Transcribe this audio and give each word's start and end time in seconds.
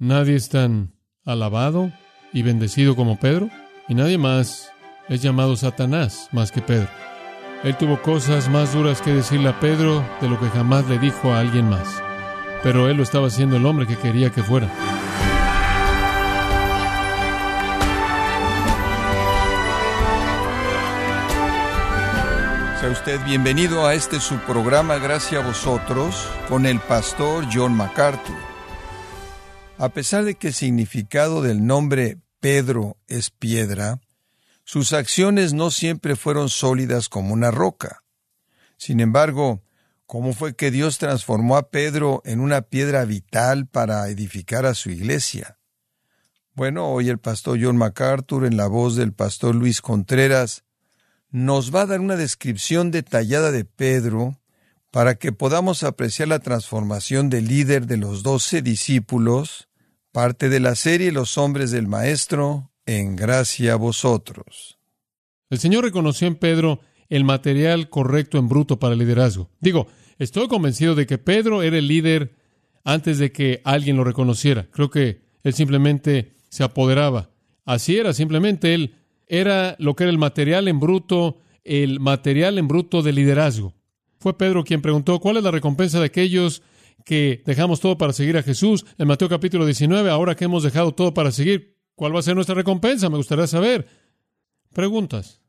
Nadie 0.00 0.36
es 0.36 0.48
tan 0.48 0.92
alabado 1.24 1.90
y 2.32 2.42
bendecido 2.42 2.94
como 2.94 3.18
Pedro, 3.18 3.48
y 3.88 3.96
nadie 3.96 4.16
más 4.16 4.70
es 5.08 5.22
llamado 5.22 5.56
Satanás 5.56 6.28
más 6.30 6.52
que 6.52 6.62
Pedro. 6.62 6.88
Él 7.64 7.76
tuvo 7.76 8.00
cosas 8.00 8.48
más 8.48 8.72
duras 8.72 9.02
que 9.02 9.12
decirle 9.12 9.48
a 9.48 9.58
Pedro 9.58 10.06
de 10.20 10.28
lo 10.28 10.38
que 10.38 10.50
jamás 10.50 10.88
le 10.88 11.00
dijo 11.00 11.32
a 11.32 11.40
alguien 11.40 11.68
más, 11.68 12.00
pero 12.62 12.88
él 12.88 12.96
lo 12.96 13.02
estaba 13.02 13.26
haciendo 13.26 13.56
el 13.56 13.66
hombre 13.66 13.88
que 13.88 13.96
quería 13.96 14.30
que 14.30 14.44
fuera. 14.44 14.70
Sea 22.78 22.90
usted 22.90 23.20
bienvenido 23.24 23.84
a 23.84 23.94
este 23.94 24.20
su 24.20 24.36
programa 24.46 24.98
Gracias 24.98 25.42
a 25.42 25.44
vosotros 25.44 26.28
con 26.48 26.66
el 26.66 26.78
pastor 26.78 27.46
John 27.52 27.74
MacArthur. 27.74 28.57
A 29.80 29.90
pesar 29.90 30.24
de 30.24 30.34
que 30.34 30.48
el 30.48 30.54
significado 30.54 31.40
del 31.40 31.64
nombre 31.64 32.18
Pedro 32.40 32.96
es 33.06 33.30
piedra, 33.30 34.00
sus 34.64 34.92
acciones 34.92 35.52
no 35.52 35.70
siempre 35.70 36.16
fueron 36.16 36.48
sólidas 36.48 37.08
como 37.08 37.32
una 37.32 37.52
roca. 37.52 38.02
Sin 38.76 38.98
embargo, 38.98 39.62
¿cómo 40.04 40.32
fue 40.32 40.56
que 40.56 40.72
Dios 40.72 40.98
transformó 40.98 41.56
a 41.56 41.70
Pedro 41.70 42.22
en 42.24 42.40
una 42.40 42.62
piedra 42.62 43.04
vital 43.04 43.68
para 43.68 44.08
edificar 44.08 44.66
a 44.66 44.74
su 44.74 44.90
iglesia? 44.90 45.60
Bueno, 46.54 46.88
hoy 46.88 47.08
el 47.08 47.18
pastor 47.18 47.56
John 47.62 47.76
MacArthur, 47.76 48.46
en 48.46 48.56
la 48.56 48.66
voz 48.66 48.96
del 48.96 49.12
pastor 49.12 49.54
Luis 49.54 49.80
Contreras, 49.80 50.64
nos 51.30 51.72
va 51.72 51.82
a 51.82 51.86
dar 51.86 52.00
una 52.00 52.16
descripción 52.16 52.90
detallada 52.90 53.52
de 53.52 53.64
Pedro 53.64 54.40
para 54.90 55.14
que 55.14 55.30
podamos 55.30 55.84
apreciar 55.84 56.28
la 56.28 56.40
transformación 56.40 57.30
del 57.30 57.46
líder 57.46 57.86
de 57.86 57.98
los 57.98 58.22
doce 58.22 58.62
discípulos, 58.62 59.67
parte 60.12 60.48
de 60.48 60.60
la 60.60 60.74
serie 60.74 61.12
Los 61.12 61.38
hombres 61.38 61.70
del 61.70 61.86
Maestro, 61.86 62.70
en 62.86 63.16
gracia 63.16 63.74
a 63.74 63.76
vosotros. 63.76 64.78
El 65.50 65.58
Señor 65.58 65.84
reconoció 65.84 66.26
en 66.26 66.36
Pedro 66.36 66.80
el 67.08 67.24
material 67.24 67.88
correcto 67.88 68.38
en 68.38 68.48
bruto 68.48 68.78
para 68.78 68.94
el 68.94 68.98
liderazgo. 68.98 69.50
Digo, 69.60 69.86
estoy 70.18 70.48
convencido 70.48 70.94
de 70.94 71.06
que 71.06 71.18
Pedro 71.18 71.62
era 71.62 71.78
el 71.78 71.86
líder 71.86 72.34
antes 72.84 73.18
de 73.18 73.32
que 73.32 73.60
alguien 73.64 73.96
lo 73.96 74.04
reconociera. 74.04 74.68
Creo 74.70 74.90
que 74.90 75.20
él 75.42 75.54
simplemente 75.54 76.32
se 76.48 76.64
apoderaba. 76.64 77.30
Así 77.64 77.96
era, 77.96 78.12
simplemente 78.14 78.74
él 78.74 78.94
era 79.26 79.76
lo 79.78 79.94
que 79.94 80.04
era 80.04 80.10
el 80.10 80.18
material 80.18 80.68
en 80.68 80.80
bruto, 80.80 81.38
el 81.64 82.00
material 82.00 82.58
en 82.58 82.68
bruto 82.68 83.02
de 83.02 83.12
liderazgo. 83.12 83.74
Fue 84.18 84.36
Pedro 84.36 84.64
quien 84.64 84.82
preguntó, 84.82 85.20
¿cuál 85.20 85.36
es 85.36 85.44
la 85.44 85.50
recompensa 85.50 86.00
de 86.00 86.06
aquellos 86.06 86.62
que 87.08 87.42
dejamos 87.46 87.80
todo 87.80 87.96
para 87.96 88.12
seguir 88.12 88.36
a 88.36 88.42
Jesús? 88.42 88.84
En 88.98 89.08
Mateo 89.08 89.30
capítulo 89.30 89.64
19, 89.64 90.10
ahora 90.10 90.36
que 90.36 90.44
hemos 90.44 90.62
dejado 90.62 90.92
todo 90.92 91.14
para 91.14 91.32
seguir, 91.32 91.78
¿cuál 91.94 92.14
va 92.14 92.18
a 92.18 92.22
ser 92.22 92.34
nuestra 92.34 92.54
recompensa? 92.54 93.08
Me 93.08 93.16
gustaría 93.16 93.46
saber. 93.46 93.88
Preguntas. 94.74 95.40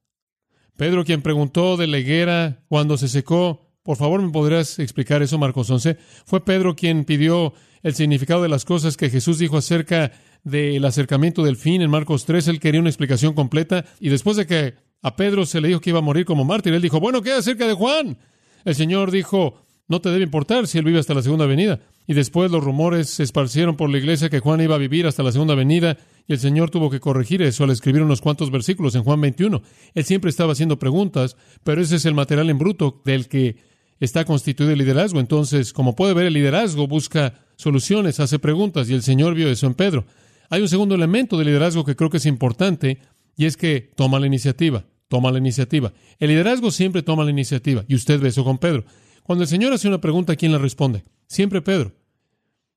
Pedro 0.77 1.03
quien 1.03 1.21
preguntó 1.21 1.75
de 1.75 1.87
la 1.87 1.99
higuera 1.99 2.63
cuando 2.69 2.97
se 2.97 3.09
secó, 3.09 3.73
por 3.83 3.97
favor, 3.97 4.21
¿me 4.21 4.30
podrías 4.30 4.80
explicar 4.80 5.21
eso, 5.21 5.37
Marcos 5.37 5.69
11? 5.69 5.97
Fue 6.25 6.45
Pedro 6.45 6.77
quien 6.77 7.03
pidió 7.03 7.53
el 7.83 7.93
significado 7.93 8.41
de 8.41 8.47
las 8.47 8.63
cosas 8.63 8.95
que 8.95 9.09
Jesús 9.09 9.37
dijo 9.37 9.57
acerca 9.57 10.13
del 10.45 10.85
acercamiento 10.85 11.43
del 11.43 11.57
fin 11.57 11.81
en 11.81 11.91
Marcos 11.91 12.23
3, 12.23 12.47
él 12.47 12.61
quería 12.61 12.80
una 12.80 12.89
explicación 12.89 13.33
completa 13.33 13.83
y 13.99 14.07
después 14.07 14.37
de 14.37 14.47
que 14.47 14.75
a 15.02 15.17
Pedro 15.17 15.45
se 15.45 15.59
le 15.59 15.67
dijo 15.67 15.81
que 15.81 15.89
iba 15.89 15.99
a 15.99 16.03
morir 16.03 16.23
como 16.23 16.45
mártir, 16.45 16.73
él 16.73 16.81
dijo, 16.81 17.02
bueno, 17.02 17.21
¿qué 17.21 17.33
acerca 17.33 17.67
de 17.67 17.73
Juan? 17.73 18.17
El 18.63 18.75
Señor 18.75 19.11
dijo, 19.11 19.61
no 19.90 20.00
te 20.00 20.09
debe 20.09 20.23
importar 20.23 20.68
si 20.68 20.78
él 20.78 20.86
vive 20.86 21.00
hasta 21.00 21.16
la 21.16 21.23
segunda 21.23 21.48
venida. 21.48 21.80
Y 22.08 22.14
después 22.14 22.52
los 22.52 22.64
rumores 22.64 23.09
se 23.09 23.23
esparcieron 23.23 23.76
por 23.76 23.90
la 23.90 23.98
iglesia 23.98 24.30
que 24.30 24.40
Juan 24.40 24.62
iba 24.62 24.76
a 24.76 24.80
vivir 24.80 25.08
hasta 25.08 25.23
la 25.23 25.32
segunda 25.32 25.56
venida 25.56 25.98
y 26.28 26.34
el 26.34 26.40
Señor 26.40 26.70
tuvo 26.70 26.92
que 26.92 27.00
corregir 27.00 27.42
eso 27.42 27.64
al 27.64 27.72
escribir 27.72 28.04
unos 28.04 28.22
cuantos 28.22 28.52
versículos 28.52 28.94
en 28.94 29.04
Juan 29.04 29.20
21. 29.20 29.62
Él 29.95 30.06
siempre 30.06 30.30
estaba 30.30 30.54
haciendo 30.54 30.78
preguntas, 30.78 31.36
pero 31.64 31.82
ese 31.82 31.95
es 31.95 32.05
el 32.05 32.14
material 32.14 32.52
en 32.52 32.60
bruto 32.60 33.02
del 33.04 33.28
que 33.28 33.58
está 33.99 34.26
constituido 34.26 34.72
el 34.72 34.78
liderazgo. 34.78 35.20
Entonces, 35.20 35.73
como 35.73 35.95
puede 35.95 36.14
ver, 36.14 36.28
el 36.28 36.33
liderazgo 36.33 36.88
busca 36.88 37.45
soluciones, 37.55 38.20
hace 38.20 38.38
preguntas 38.38 38.89
y 38.89 38.94
el 38.94 39.02
Señor 39.02 39.33
vio 39.33 39.49
eso 39.49 39.66
en 39.66 39.73
Pedro. 39.73 40.05
Hay 40.52 40.61
un 40.61 40.70
segundo 40.70 40.94
elemento 40.94 41.36
de 41.36 41.45
liderazgo 41.45 41.83
que 41.83 41.95
creo 41.95 42.11
que 42.11 42.17
es 42.17 42.28
importante 42.28 42.99
y 43.36 43.45
es 43.45 43.58
que 43.58 43.92
toma 43.95 44.20
la 44.20 44.28
iniciativa, 44.28 44.86
toma 45.08 45.32
la 45.32 45.39
iniciativa. 45.39 45.94
El 46.20 46.30
liderazgo 46.30 46.70
siempre 46.70 47.02
toma 47.02 47.23
la 47.23 47.32
iniciativa 47.32 47.86
y 47.88 47.95
usted 47.95 48.20
ve 48.20 48.30
eso 48.30 48.44
con 48.44 48.60
Pedro. 48.60 48.86
Cuando 49.23 49.43
el 49.43 49.47
Señor 49.47 49.73
hace 49.73 49.87
una 49.87 50.02
pregunta, 50.02 50.35
¿quién 50.35 50.52
la 50.52 50.57
responde? 50.57 51.03
Siempre 51.27 51.61
Pedro. 51.61 51.93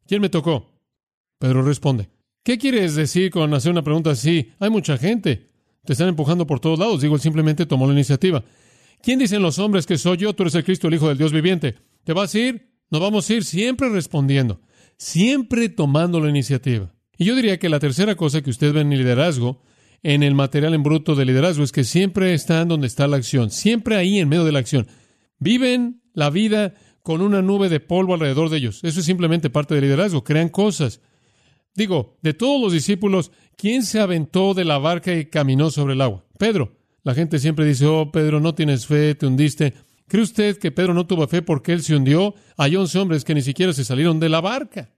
¿Quién 0.06 0.20
me 0.20 0.28
tocó? 0.28 0.70
Pedro 1.38 1.62
responde. 1.62 2.08
¿Qué 2.42 2.58
quieres 2.58 2.94
decir 2.94 3.30
con 3.30 3.54
hacer 3.54 3.70
una 3.70 3.82
pregunta 3.82 4.10
así? 4.10 4.50
Hay 4.58 4.70
mucha 4.70 4.98
gente. 4.98 5.46
Te 5.84 5.92
están 5.92 6.08
empujando 6.08 6.46
por 6.46 6.60
todos 6.60 6.78
lados. 6.78 7.00
Digo, 7.00 7.14
él 7.14 7.20
simplemente 7.20 7.66
tomó 7.66 7.86
la 7.86 7.92
iniciativa. 7.92 8.44
¿Quién 9.02 9.18
dicen 9.18 9.42
los 9.42 9.58
hombres 9.58 9.86
que 9.86 9.98
soy 9.98 10.18
yo? 10.18 10.32
Tú 10.32 10.42
eres 10.44 10.54
el 10.54 10.64
Cristo, 10.64 10.88
el 10.88 10.94
Hijo 10.94 11.08
del 11.08 11.18
Dios 11.18 11.32
viviente. 11.32 11.76
¿Te 12.04 12.12
vas 12.12 12.34
a 12.34 12.38
ir? 12.38 12.72
Nos 12.90 13.00
vamos 13.00 13.28
a 13.28 13.34
ir 13.34 13.44
siempre 13.44 13.88
respondiendo, 13.88 14.60
siempre 14.96 15.68
tomando 15.68 16.20
la 16.20 16.28
iniciativa. 16.28 16.92
Y 17.16 17.24
yo 17.24 17.34
diría 17.34 17.58
que 17.58 17.68
la 17.68 17.80
tercera 17.80 18.16
cosa 18.16 18.42
que 18.42 18.50
usted 18.50 18.72
ve 18.72 18.82
en 18.82 18.92
el 18.92 18.98
liderazgo, 18.98 19.62
en 20.02 20.22
el 20.22 20.34
material 20.34 20.74
en 20.74 20.82
bruto 20.82 21.14
de 21.14 21.24
liderazgo, 21.24 21.64
es 21.64 21.72
que 21.72 21.84
siempre 21.84 22.34
están 22.34 22.68
donde 22.68 22.86
está 22.86 23.06
la 23.06 23.16
acción, 23.16 23.50
siempre 23.50 23.96
ahí 23.96 24.18
en 24.18 24.28
medio 24.28 24.44
de 24.44 24.52
la 24.52 24.58
acción. 24.58 24.88
Viven 25.38 26.01
la 26.14 26.30
vida 26.30 26.74
con 27.02 27.20
una 27.20 27.42
nube 27.42 27.68
de 27.68 27.80
polvo 27.80 28.14
alrededor 28.14 28.48
de 28.48 28.58
ellos. 28.58 28.80
Eso 28.82 29.00
es 29.00 29.06
simplemente 29.06 29.50
parte 29.50 29.74
del 29.74 29.84
liderazgo, 29.84 30.24
crean 30.24 30.48
cosas. 30.48 31.00
Digo, 31.74 32.18
de 32.22 32.34
todos 32.34 32.60
los 32.60 32.72
discípulos, 32.72 33.32
¿quién 33.56 33.82
se 33.82 34.00
aventó 34.00 34.54
de 34.54 34.64
la 34.64 34.78
barca 34.78 35.12
y 35.12 35.26
caminó 35.26 35.70
sobre 35.70 35.94
el 35.94 36.00
agua? 36.00 36.24
Pedro. 36.38 36.76
La 37.04 37.14
gente 37.14 37.38
siempre 37.40 37.64
dice, 37.64 37.86
oh, 37.86 38.12
Pedro, 38.12 38.38
no 38.38 38.54
tienes 38.54 38.86
fe, 38.86 39.14
te 39.14 39.26
hundiste. 39.26 39.74
¿Cree 40.06 40.22
usted 40.22 40.58
que 40.58 40.70
Pedro 40.70 40.94
no 40.94 41.06
tuvo 41.06 41.26
fe 41.26 41.42
porque 41.42 41.72
él 41.72 41.82
se 41.82 41.96
hundió? 41.96 42.34
Hay 42.56 42.76
once 42.76 42.98
hombres 42.98 43.24
que 43.24 43.34
ni 43.34 43.42
siquiera 43.42 43.72
se 43.72 43.84
salieron 43.84 44.20
de 44.20 44.28
la 44.28 44.40
barca. 44.40 44.90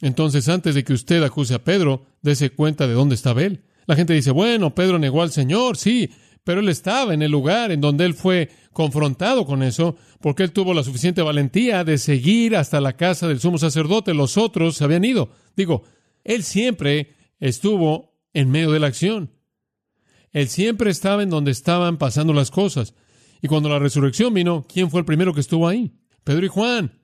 Entonces, 0.00 0.48
antes 0.48 0.74
de 0.74 0.84
que 0.84 0.92
usted 0.92 1.22
acuse 1.22 1.54
a 1.54 1.62
Pedro, 1.62 2.06
dése 2.22 2.50
cuenta 2.50 2.86
de 2.86 2.94
dónde 2.94 3.14
estaba 3.14 3.42
él. 3.42 3.62
La 3.86 3.96
gente 3.96 4.14
dice, 4.14 4.30
bueno, 4.30 4.74
Pedro 4.74 4.98
negó 4.98 5.22
al 5.22 5.32
Señor, 5.32 5.76
sí, 5.76 6.10
pero 6.44 6.60
él 6.60 6.68
estaba 6.68 7.14
en 7.14 7.22
el 7.22 7.30
lugar 7.30 7.70
en 7.70 7.80
donde 7.80 8.04
él 8.04 8.14
fue 8.14 8.50
confrontado 8.72 9.46
con 9.46 9.62
eso, 9.62 9.96
porque 10.20 10.42
él 10.42 10.52
tuvo 10.52 10.74
la 10.74 10.82
suficiente 10.82 11.22
valentía 11.22 11.84
de 11.84 11.98
seguir 11.98 12.56
hasta 12.56 12.80
la 12.80 12.96
casa 12.96 13.28
del 13.28 13.40
sumo 13.40 13.58
sacerdote. 13.58 14.14
Los 14.14 14.36
otros 14.36 14.76
se 14.76 14.84
habían 14.84 15.04
ido. 15.04 15.30
Digo, 15.56 15.84
él 16.24 16.42
siempre 16.42 17.14
estuvo 17.38 18.14
en 18.32 18.50
medio 18.50 18.72
de 18.72 18.80
la 18.80 18.86
acción. 18.88 19.30
Él 20.32 20.48
siempre 20.48 20.90
estaba 20.90 21.22
en 21.22 21.30
donde 21.30 21.50
estaban 21.50 21.98
pasando 21.98 22.32
las 22.32 22.50
cosas. 22.50 22.94
Y 23.42 23.48
cuando 23.48 23.68
la 23.68 23.78
resurrección 23.78 24.32
vino, 24.32 24.66
¿quién 24.72 24.90
fue 24.90 25.00
el 25.00 25.06
primero 25.06 25.34
que 25.34 25.40
estuvo 25.40 25.68
ahí? 25.68 25.92
Pedro 26.24 26.46
y 26.46 26.48
Juan. 26.48 26.98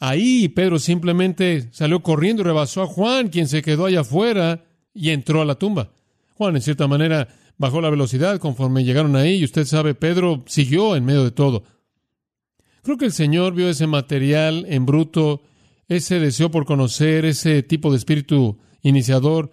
Ahí 0.00 0.48
Pedro 0.48 0.78
simplemente 0.78 1.68
salió 1.72 2.02
corriendo 2.02 2.42
y 2.42 2.44
rebasó 2.44 2.82
a 2.82 2.86
Juan, 2.86 3.28
quien 3.28 3.48
se 3.48 3.62
quedó 3.62 3.86
allá 3.86 4.00
afuera 4.00 4.64
y 4.94 5.10
entró 5.10 5.42
a 5.42 5.44
la 5.44 5.56
tumba. 5.56 5.90
Juan, 6.34 6.54
en 6.54 6.62
cierta 6.62 6.86
manera, 6.86 7.28
bajó 7.58 7.80
la 7.80 7.90
velocidad 7.90 8.38
conforme 8.38 8.84
llegaron 8.84 9.16
ahí 9.16 9.36
y 9.36 9.44
usted 9.44 9.66
sabe, 9.66 9.94
Pedro 9.94 10.44
siguió 10.46 10.96
en 10.96 11.04
medio 11.04 11.24
de 11.24 11.32
todo. 11.32 11.64
Creo 12.82 12.96
que 12.96 13.04
el 13.04 13.12
Señor 13.12 13.54
vio 13.54 13.68
ese 13.68 13.86
material 13.86 14.64
en 14.68 14.86
bruto, 14.86 15.42
ese 15.88 16.20
deseo 16.20 16.50
por 16.50 16.64
conocer, 16.64 17.24
ese 17.24 17.62
tipo 17.62 17.90
de 17.90 17.98
espíritu 17.98 18.58
iniciador 18.82 19.50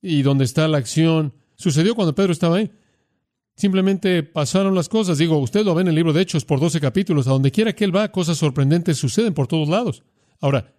y 0.00 0.22
donde 0.22 0.44
está 0.44 0.66
la 0.68 0.78
acción. 0.78 1.34
Sucedió 1.56 1.94
cuando 1.94 2.14
Pedro 2.14 2.32
estaba 2.32 2.56
ahí. 2.56 2.70
Simplemente 3.56 4.22
pasaron 4.22 4.74
las 4.74 4.88
cosas. 4.88 5.18
Digo, 5.18 5.36
usted 5.38 5.64
lo 5.64 5.74
ve 5.74 5.82
en 5.82 5.88
el 5.88 5.94
libro 5.94 6.12
de 6.12 6.22
Hechos 6.22 6.44
por 6.44 6.60
12 6.60 6.80
capítulos. 6.80 7.26
A 7.26 7.32
donde 7.32 7.50
quiera 7.50 7.74
que 7.74 7.84
él 7.84 7.94
va, 7.94 8.10
cosas 8.10 8.38
sorprendentes 8.38 8.96
suceden 8.96 9.34
por 9.34 9.46
todos 9.46 9.68
lados. 9.68 10.02
Ahora, 10.40 10.72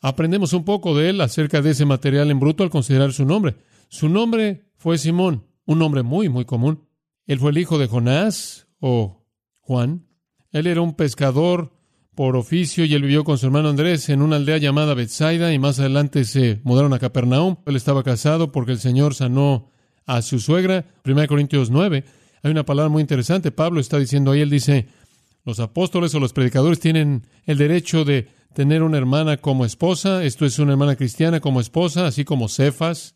aprendemos 0.00 0.52
un 0.52 0.64
poco 0.64 0.96
de 0.96 1.10
él 1.10 1.20
acerca 1.20 1.60
de 1.62 1.70
ese 1.70 1.86
material 1.86 2.30
en 2.30 2.38
bruto 2.38 2.62
al 2.62 2.70
considerar 2.70 3.12
su 3.12 3.24
nombre. 3.24 3.56
Su 3.88 4.08
nombre 4.08 4.66
fue 4.76 4.98
Simón, 4.98 5.44
un 5.66 5.78
nombre 5.78 6.02
muy, 6.02 6.28
muy 6.28 6.44
común. 6.44 6.86
Él 7.26 7.38
fue 7.38 7.50
el 7.50 7.58
hijo 7.58 7.78
de 7.78 7.86
Jonás 7.86 8.66
o 8.80 9.24
Juan. 9.60 10.06
Él 10.52 10.66
era 10.66 10.80
un 10.80 10.94
pescador 10.94 11.72
por 12.14 12.36
oficio 12.36 12.84
y 12.84 12.94
él 12.94 13.02
vivió 13.02 13.24
con 13.24 13.38
su 13.38 13.46
hermano 13.46 13.68
Andrés 13.68 14.08
en 14.08 14.20
una 14.20 14.36
aldea 14.36 14.58
llamada 14.58 14.94
Bethsaida 14.94 15.52
y 15.52 15.58
más 15.58 15.78
adelante 15.78 16.24
se 16.24 16.60
mudaron 16.64 16.92
a 16.92 16.98
Capernaum. 16.98 17.56
Él 17.66 17.76
estaba 17.76 18.02
casado 18.02 18.52
porque 18.52 18.72
el 18.72 18.78
Señor 18.78 19.14
sanó 19.14 19.70
a 20.06 20.22
su 20.22 20.40
suegra. 20.40 20.86
1 21.04 21.26
Corintios 21.28 21.70
9 21.70 22.04
hay 22.42 22.50
una 22.50 22.64
palabra 22.64 22.88
muy 22.88 23.00
interesante. 23.00 23.50
Pablo 23.50 23.80
está 23.80 23.98
diciendo 23.98 24.32
ahí, 24.32 24.40
él 24.40 24.50
dice, 24.50 24.88
los 25.44 25.60
apóstoles 25.60 26.14
o 26.14 26.20
los 26.20 26.32
predicadores 26.32 26.80
tienen 26.80 27.26
el 27.44 27.58
derecho 27.58 28.04
de 28.04 28.28
tener 28.54 28.82
una 28.82 28.98
hermana 28.98 29.36
como 29.36 29.64
esposa. 29.64 30.24
Esto 30.24 30.46
es 30.46 30.58
una 30.58 30.72
hermana 30.72 30.96
cristiana 30.96 31.40
como 31.40 31.60
esposa, 31.60 32.06
así 32.06 32.24
como 32.24 32.48
Cefas. 32.48 33.14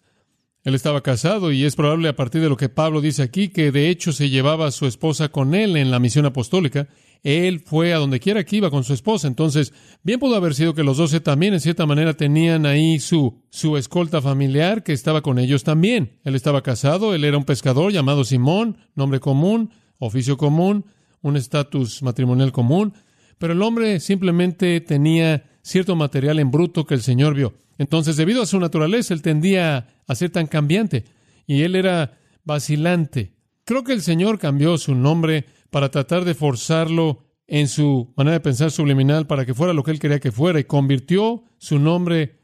Él 0.64 0.74
estaba 0.74 1.02
casado 1.02 1.52
y 1.52 1.64
es 1.64 1.76
probable 1.76 2.08
a 2.08 2.16
partir 2.16 2.40
de 2.40 2.48
lo 2.48 2.56
que 2.56 2.70
Pablo 2.70 3.02
dice 3.02 3.22
aquí 3.22 3.48
que 3.48 3.70
de 3.70 3.90
hecho 3.90 4.12
se 4.12 4.30
llevaba 4.30 4.66
a 4.66 4.70
su 4.70 4.86
esposa 4.86 5.28
con 5.28 5.54
él 5.54 5.76
en 5.76 5.90
la 5.90 5.98
misión 5.98 6.24
apostólica. 6.24 6.88
Él 7.22 7.60
fue 7.60 7.92
a 7.92 7.98
donde 7.98 8.18
quiera 8.18 8.44
que 8.44 8.56
iba 8.56 8.70
con 8.70 8.82
su 8.82 8.94
esposa. 8.94 9.28
Entonces, 9.28 9.74
bien 10.02 10.18
pudo 10.18 10.36
haber 10.36 10.54
sido 10.54 10.74
que 10.74 10.82
los 10.82 10.96
doce 10.96 11.20
también, 11.20 11.52
en 11.52 11.60
cierta 11.60 11.84
manera, 11.84 12.14
tenían 12.14 12.64
ahí 12.64 12.98
su, 12.98 13.42
su 13.50 13.76
escolta 13.76 14.22
familiar 14.22 14.82
que 14.82 14.94
estaba 14.94 15.20
con 15.20 15.38
ellos 15.38 15.64
también. 15.64 16.18
Él 16.24 16.34
estaba 16.34 16.62
casado, 16.62 17.14
él 17.14 17.24
era 17.24 17.36
un 17.36 17.44
pescador 17.44 17.92
llamado 17.92 18.24
Simón, 18.24 18.78
nombre 18.94 19.20
común, 19.20 19.70
oficio 19.98 20.38
común, 20.38 20.86
un 21.20 21.36
estatus 21.36 22.02
matrimonial 22.02 22.52
común, 22.52 22.94
pero 23.38 23.52
el 23.52 23.60
hombre 23.60 24.00
simplemente 24.00 24.80
tenía 24.80 25.44
cierto 25.64 25.96
material 25.96 26.38
en 26.38 26.50
bruto 26.50 26.84
que 26.86 26.94
el 26.94 27.02
Señor 27.02 27.34
vio. 27.34 27.54
Entonces, 27.78 28.16
debido 28.16 28.42
a 28.42 28.46
su 28.46 28.60
naturaleza, 28.60 29.14
él 29.14 29.22
tendía 29.22 29.88
a 30.06 30.14
ser 30.14 30.30
tan 30.30 30.46
cambiante 30.46 31.04
y 31.46 31.62
él 31.62 31.74
era 31.74 32.18
vacilante. 32.44 33.32
Creo 33.64 33.82
que 33.82 33.94
el 33.94 34.02
Señor 34.02 34.38
cambió 34.38 34.76
su 34.78 34.94
nombre 34.94 35.46
para 35.70 35.90
tratar 35.90 36.24
de 36.24 36.34
forzarlo 36.34 37.24
en 37.46 37.66
su 37.68 38.12
manera 38.16 38.34
de 38.34 38.40
pensar 38.40 38.70
subliminal 38.70 39.26
para 39.26 39.44
que 39.44 39.54
fuera 39.54 39.72
lo 39.72 39.82
que 39.82 39.90
él 39.90 39.98
quería 39.98 40.20
que 40.20 40.32
fuera 40.32 40.60
y 40.60 40.64
convirtió 40.64 41.44
su 41.58 41.78
nombre 41.78 42.40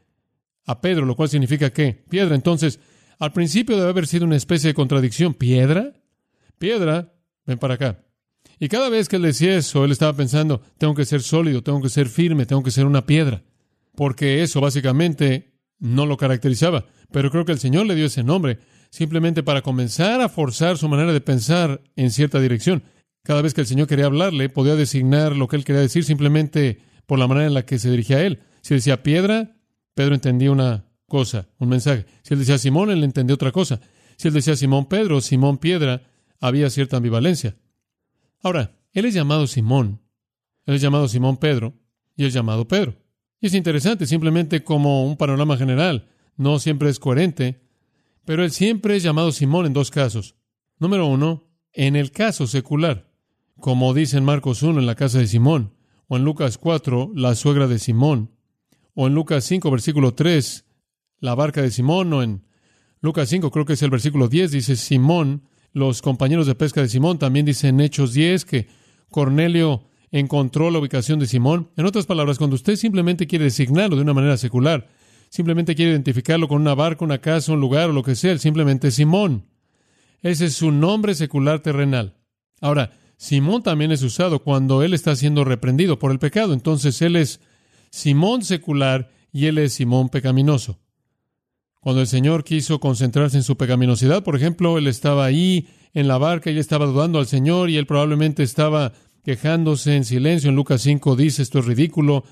a 0.65 0.81
Pedro, 0.81 1.05
lo 1.05 1.15
cual 1.15 1.29
significa 1.29 1.71
que 1.71 1.93
piedra. 2.09 2.35
Entonces, 2.35 2.79
al 3.19 3.31
principio 3.31 3.77
debe 3.77 3.89
haber 3.89 4.07
sido 4.07 4.25
una 4.25 4.35
especie 4.35 4.69
de 4.69 4.73
contradicción. 4.73 5.35
¿Piedra? 5.35 5.93
Piedra, 6.57 7.13
ven 7.45 7.59
para 7.59 7.75
acá. 7.75 8.03
Y 8.61 8.69
cada 8.69 8.89
vez 8.89 9.09
que 9.09 9.15
él 9.15 9.23
decía 9.23 9.57
eso, 9.57 9.83
él 9.83 9.91
estaba 9.91 10.15
pensando, 10.15 10.61
tengo 10.77 10.93
que 10.93 11.03
ser 11.03 11.23
sólido, 11.23 11.63
tengo 11.63 11.81
que 11.81 11.89
ser 11.89 12.07
firme, 12.07 12.45
tengo 12.45 12.61
que 12.61 12.69
ser 12.69 12.85
una 12.85 13.07
piedra. 13.07 13.41
Porque 13.95 14.43
eso 14.43 14.61
básicamente 14.61 15.55
no 15.79 16.05
lo 16.05 16.15
caracterizaba. 16.15 16.85
Pero 17.11 17.31
creo 17.31 17.43
que 17.43 17.53
el 17.53 17.59
Señor 17.59 17.87
le 17.87 17.95
dio 17.95 18.05
ese 18.05 18.23
nombre 18.23 18.59
simplemente 18.91 19.41
para 19.41 19.63
comenzar 19.63 20.21
a 20.21 20.29
forzar 20.29 20.77
su 20.77 20.87
manera 20.87 21.11
de 21.11 21.21
pensar 21.21 21.81
en 21.95 22.11
cierta 22.11 22.39
dirección. 22.39 22.83
Cada 23.23 23.41
vez 23.41 23.55
que 23.55 23.61
el 23.61 23.67
Señor 23.67 23.87
quería 23.87 24.05
hablarle, 24.05 24.47
podía 24.47 24.75
designar 24.75 25.35
lo 25.35 25.47
que 25.47 25.55
él 25.55 25.65
quería 25.65 25.81
decir 25.81 26.03
simplemente 26.03 26.83
por 27.07 27.17
la 27.17 27.27
manera 27.27 27.47
en 27.47 27.55
la 27.55 27.65
que 27.65 27.79
se 27.79 27.89
dirigía 27.89 28.17
a 28.17 28.21
él. 28.21 28.41
Si 28.61 28.75
decía 28.75 29.01
piedra, 29.01 29.57
Pedro 29.95 30.13
entendía 30.13 30.51
una 30.51 30.85
cosa, 31.07 31.47
un 31.57 31.69
mensaje. 31.69 32.05
Si 32.21 32.35
él 32.35 32.39
decía 32.39 32.59
Simón, 32.59 32.91
él 32.91 33.03
entendía 33.03 33.33
otra 33.33 33.51
cosa. 33.51 33.81
Si 34.17 34.27
él 34.27 34.35
decía 34.35 34.55
Simón 34.55 34.85
Pedro, 34.85 35.19
Simón 35.19 35.57
Piedra, 35.57 36.03
había 36.39 36.69
cierta 36.69 36.97
ambivalencia. 36.97 37.55
Ahora, 38.41 38.77
él 38.93 39.05
es 39.05 39.13
llamado 39.13 39.47
Simón, 39.47 40.01
él 40.65 40.75
es 40.75 40.81
llamado 40.81 41.07
Simón 41.07 41.37
Pedro 41.37 41.73
y 42.15 42.25
es 42.25 42.33
llamado 42.33 42.67
Pedro. 42.67 42.95
Y 43.39 43.47
es 43.47 43.53
interesante, 43.53 44.05
simplemente 44.05 44.63
como 44.63 45.05
un 45.05 45.17
panorama 45.17 45.57
general, 45.57 46.09
no 46.37 46.59
siempre 46.59 46.89
es 46.89 46.99
coherente, 46.99 47.61
pero 48.25 48.43
él 48.43 48.51
siempre 48.51 48.95
es 48.95 49.03
llamado 49.03 49.31
Simón 49.31 49.65
en 49.65 49.73
dos 49.73 49.91
casos. 49.91 50.35
Número 50.77 51.07
uno, 51.07 51.47
en 51.73 51.95
el 51.95 52.11
caso 52.11 52.47
secular 52.47 53.11
como 53.61 53.93
dice 53.93 54.17
en 54.17 54.25
Marcos 54.25 54.63
1 54.63 54.79
en 54.79 54.85
la 54.87 54.95
casa 54.95 55.19
de 55.19 55.27
Simón, 55.27 55.73
o 56.07 56.17
en 56.17 56.25
Lucas 56.25 56.57
4, 56.57 57.11
la 57.15 57.35
suegra 57.35 57.67
de 57.67 57.79
Simón, 57.79 58.31
o 58.95 59.07
en 59.07 59.13
Lucas 59.13 59.45
5, 59.45 59.71
versículo 59.71 60.13
3, 60.13 60.65
la 61.19 61.35
barca 61.35 61.61
de 61.61 61.71
Simón, 61.71 62.11
o 62.11 62.23
en 62.23 62.43
Lucas 62.99 63.29
5, 63.29 63.51
creo 63.51 63.63
que 63.63 63.73
es 63.73 63.81
el 63.83 63.91
versículo 63.91 64.27
10, 64.27 64.51
dice 64.51 64.75
Simón, 64.75 65.43
los 65.73 66.01
compañeros 66.01 66.47
de 66.47 66.55
pesca 66.55 66.81
de 66.81 66.89
Simón, 66.89 67.17
también 67.17 67.45
dice 67.45 67.67
en 67.67 67.79
Hechos 67.79 68.13
10 68.13 68.45
que 68.45 68.67
Cornelio 69.09 69.83
encontró 70.11 70.69
la 70.69 70.79
ubicación 70.79 71.19
de 71.19 71.27
Simón. 71.27 71.69
En 71.77 71.85
otras 71.85 72.05
palabras, 72.05 72.37
cuando 72.37 72.55
usted 72.55 72.75
simplemente 72.75 73.27
quiere 73.27 73.45
designarlo 73.45 73.95
de 73.95 74.01
una 74.01 74.13
manera 74.13 74.37
secular, 74.37 74.89
simplemente 75.29 75.75
quiere 75.75 75.91
identificarlo 75.91 76.47
con 76.47 76.61
una 76.61 76.75
barca, 76.75 77.05
una 77.05 77.19
casa, 77.19 77.53
un 77.53 77.61
lugar 77.61 77.89
o 77.89 77.93
lo 77.93 78.03
que 78.03 78.15
sea, 78.15 78.37
simplemente 78.37 78.91
Simón. 78.91 79.45
Ese 80.21 80.45
es 80.45 80.55
su 80.55 80.71
nombre 80.71 81.15
secular 81.15 81.61
terrenal. 81.61 82.17
Ahora, 82.59 82.91
Simón 83.17 83.63
también 83.63 83.91
es 83.91 84.01
usado 84.03 84.39
cuando 84.39 84.83
él 84.83 84.93
está 84.93 85.15
siendo 85.15 85.43
reprendido 85.43 85.99
por 85.99 86.11
el 86.11 86.19
pecado. 86.19 86.53
Entonces 86.53 87.01
él 87.01 87.15
es 87.15 87.39
Simón 87.91 88.43
secular 88.43 89.11
y 89.31 89.45
él 89.45 89.57
es 89.59 89.73
Simón 89.73 90.09
pecaminoso. 90.09 90.79
Cuando 91.81 92.01
el 92.01 92.07
Señor 92.07 92.43
quiso 92.43 92.79
concentrarse 92.79 93.37
en 93.37 93.43
su 93.43 93.57
pecaminosidad, 93.57 94.23
por 94.23 94.35
ejemplo, 94.35 94.77
él 94.77 94.85
estaba 94.85 95.25
ahí 95.25 95.67
en 95.95 96.07
la 96.07 96.19
barca 96.19 96.51
y 96.51 96.59
estaba 96.59 96.85
dudando 96.85 97.17
al 97.17 97.25
Señor 97.25 97.71
y 97.71 97.77
él 97.77 97.87
probablemente 97.87 98.43
estaba 98.43 98.93
quejándose 99.23 99.95
en 99.95 100.05
silencio. 100.05 100.49
En 100.49 100.55
Lucas 100.55 100.83
5 100.83 101.15
dice, 101.15 101.41
esto 101.41 101.57
es 101.57 101.65
ridículo, 101.65 102.23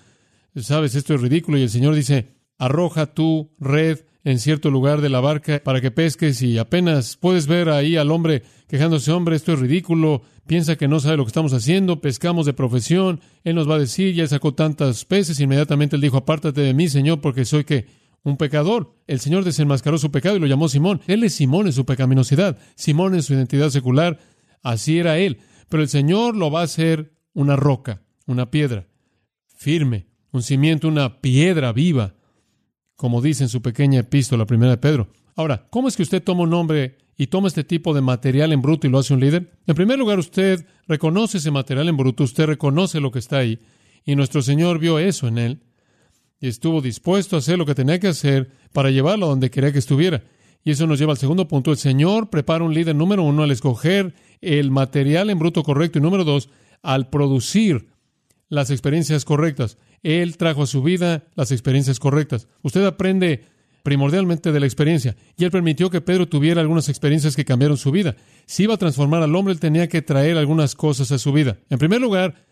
sabes, 0.56 0.94
esto 0.94 1.16
es 1.16 1.22
ridículo. 1.22 1.58
Y 1.58 1.64
el 1.64 1.72
Señor 1.72 1.96
dice, 1.96 2.28
arroja 2.60 3.08
tu 3.08 3.50
red 3.60 4.02
en 4.24 4.38
cierto 4.38 4.70
lugar 4.70 5.02
de 5.02 5.10
la 5.10 5.20
barca 5.20 5.62
para 5.64 5.82
que 5.82 5.90
pesques 5.90 6.44
y 6.44 6.60
apenas 6.60 7.18
puedes 7.18 7.48
ver 7.48 7.70
ahí 7.70 7.98
al 7.98 8.12
hombre 8.12 8.44
quejándose, 8.68 9.12
hombre, 9.12 9.36
esto 9.36 9.54
es 9.54 9.60
ridículo, 9.60 10.22
piensa 10.46 10.76
que 10.76 10.88
no 10.88 11.00
sabe 11.00 11.18
lo 11.18 11.26
que 11.26 11.30
estamos 11.30 11.54
haciendo, 11.54 12.02
pescamos 12.02 12.46
de 12.46 12.54
profesión, 12.54 13.20
él 13.44 13.56
nos 13.56 13.68
va 13.68 13.76
a 13.76 13.80
decir, 13.80 14.14
ya 14.14 14.28
sacó 14.28 14.54
tantas 14.54 15.06
peces, 15.06 15.40
inmediatamente 15.40 15.96
él 15.96 16.04
dijo, 16.04 16.18
apártate 16.18 16.62
de 16.62 16.76
mí, 16.76 16.88
Señor, 16.88 17.20
porque 17.20 17.46
soy 17.46 17.64
que 17.64 17.88
un 18.24 18.38
pecador. 18.38 18.96
El 19.08 19.20
Señor 19.20 19.44
desenmascaró 19.44 19.98
su 19.98 20.12
pecado 20.12 20.38
y 20.38 20.40
lo 20.40 20.48
llamó 20.48 20.70
Simón. 20.70 21.02
Él 21.08 21.24
es 21.24 21.36
Simón 21.36 21.68
en 21.68 21.74
su 21.74 21.86
pecaminosidad, 21.86 22.58
Simón 22.76 23.16
en 23.16 23.24
su 23.24 23.34
identidad 23.34 23.70
secular, 23.70 24.20
así 24.62 25.00
era 25.00 25.18
él. 25.18 25.40
Pero 25.70 25.84
el 25.84 25.90
Señor 25.90 26.36
lo 26.36 26.52
va 26.52 26.62
a 26.62 26.66
hacer 26.66 27.14
una 27.34 27.56
roca, 27.56 28.02
una 28.26 28.52
piedra, 28.52 28.88
firme, 29.56 30.08
un 30.32 30.44
cimiento, 30.44 30.88
una 30.88 31.22
piedra 31.22 31.72
viva 31.74 32.16
como 33.00 33.22
dice 33.22 33.44
en 33.44 33.50
su 33.50 33.62
pequeña 33.62 34.02
epístola 34.02 34.46
primera 34.46 34.72
de 34.72 34.78
Pedro. 34.78 35.08
Ahora, 35.38 35.68
¿cómo 35.70 35.88
es 35.88 35.96
que 35.96 36.04
usted 36.04 36.22
toma 36.22 36.44
un 36.44 36.50
nombre 36.50 36.98
y 37.16 37.28
toma 37.28 37.48
este 37.48 37.64
tipo 37.64 37.94
de 37.94 38.02
material 38.02 38.52
en 38.52 38.62
bruto 38.62 38.88
y 38.88 38.90
lo 38.90 39.00
hace 39.00 39.14
un 39.14 39.22
líder? 39.22 39.54
En 39.68 39.74
primer 39.74 39.98
lugar, 39.98 40.20
usted 40.20 40.66
reconoce 40.86 41.38
ese 41.38 41.50
material 41.50 41.88
en 41.88 41.96
bruto, 41.96 42.26
usted 42.26 42.48
reconoce 42.48 43.00
lo 43.00 43.10
que 43.10 43.20
está 43.20 43.38
ahí, 43.38 43.60
y 44.04 44.18
nuestro 44.18 44.42
Señor 44.42 44.80
vio 44.80 45.00
eso 45.00 45.30
en 45.30 45.38
él, 45.38 45.62
y 46.40 46.48
estuvo 46.48 46.82
dispuesto 46.82 47.36
a 47.36 47.40
hacer 47.40 47.58
lo 47.58 47.66
que 47.66 47.76
tenía 47.76 48.00
que 48.00 48.08
hacer 48.08 48.52
para 48.74 48.92
llevarlo 48.92 49.26
a 49.26 49.30
donde 49.30 49.50
quería 49.50 49.72
que 49.72 49.80
estuviera. 49.80 50.24
Y 50.64 50.72
eso 50.72 50.88
nos 50.88 51.00
lleva 51.00 51.14
al 51.14 51.18
segundo 51.18 51.48
punto. 51.48 51.72
El 51.72 51.78
Señor 51.78 52.30
prepara 52.30 52.64
un 52.64 52.74
líder, 52.74 52.96
número 52.96 53.24
uno, 53.24 53.44
al 53.44 53.52
escoger 53.52 54.14
el 54.42 54.72
material 54.72 55.30
en 55.30 55.40
bruto 55.40 55.64
correcto, 55.64 56.00
y 56.00 56.02
número 56.02 56.24
dos, 56.24 56.50
al 56.82 57.10
producir 57.10 57.88
las 58.50 58.70
experiencias 58.70 59.26
correctas. 59.26 59.78
Él 60.04 60.38
trajo 60.38 60.64
a 60.64 60.68
su 60.68 60.82
vida 60.82 61.24
las 61.36 61.52
experiencias 61.52 62.00
correctas. 62.00 62.48
Usted 62.62 62.86
aprende 62.86 63.46
primordialmente 63.84 64.52
de 64.52 64.60
la 64.60 64.66
experiencia. 64.66 65.16
Y 65.38 65.46
Él 65.46 65.52
permitió 65.52 65.90
que 65.90 66.02
Pedro 66.02 66.28
tuviera 66.28 66.62
algunas 66.62 66.90
experiencias 66.90 67.36
que 67.36 67.46
cambiaron 67.46 67.78
su 67.78 67.92
vida. 67.92 68.16
Si 68.46 68.64
iba 68.64 68.74
a 68.74 68.78
transformar 68.78 69.24
al 69.24 69.36
hombre, 69.36 69.54
Él 69.54 69.60
tenía 69.60 69.88
que 69.88 70.02
traer 70.02 70.38
algunas 70.38 70.76
cosas 70.76 71.12
a 71.12 71.18
su 71.18 71.32
vida. 71.32 71.58
En 71.70 71.80
primer 71.80 72.02
lugar, 72.02 72.46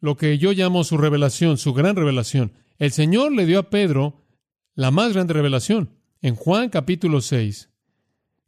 lo 0.00 0.16
que 0.16 0.38
yo 0.38 0.52
llamo 0.52 0.84
su 0.84 0.96
revelación, 0.98 1.58
su 1.58 1.72
gran 1.72 1.96
revelación. 1.96 2.52
El 2.78 2.92
Señor 2.92 3.32
le 3.32 3.46
dio 3.46 3.58
a 3.58 3.70
Pedro 3.70 4.24
la 4.74 4.90
más 4.90 5.12
grande 5.12 5.34
revelación. 5.34 5.90
En 6.20 6.34
Juan 6.34 6.68
capítulo 6.68 7.20
6, 7.20 7.70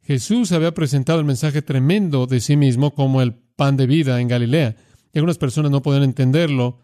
Jesús 0.01 0.51
había 0.51 0.73
presentado 0.73 1.19
el 1.19 1.25
mensaje 1.25 1.61
tremendo 1.61 2.27
de 2.27 2.39
sí 2.39 2.55
mismo 2.55 2.93
como 2.93 3.21
el 3.21 3.33
pan 3.33 3.77
de 3.77 3.87
vida 3.87 4.21
en 4.21 4.27
Galilea. 4.27 4.75
Y 5.13 5.17
algunas 5.17 5.37
personas 5.37 5.71
no 5.71 5.81
podían 5.81 6.03
entenderlo 6.03 6.79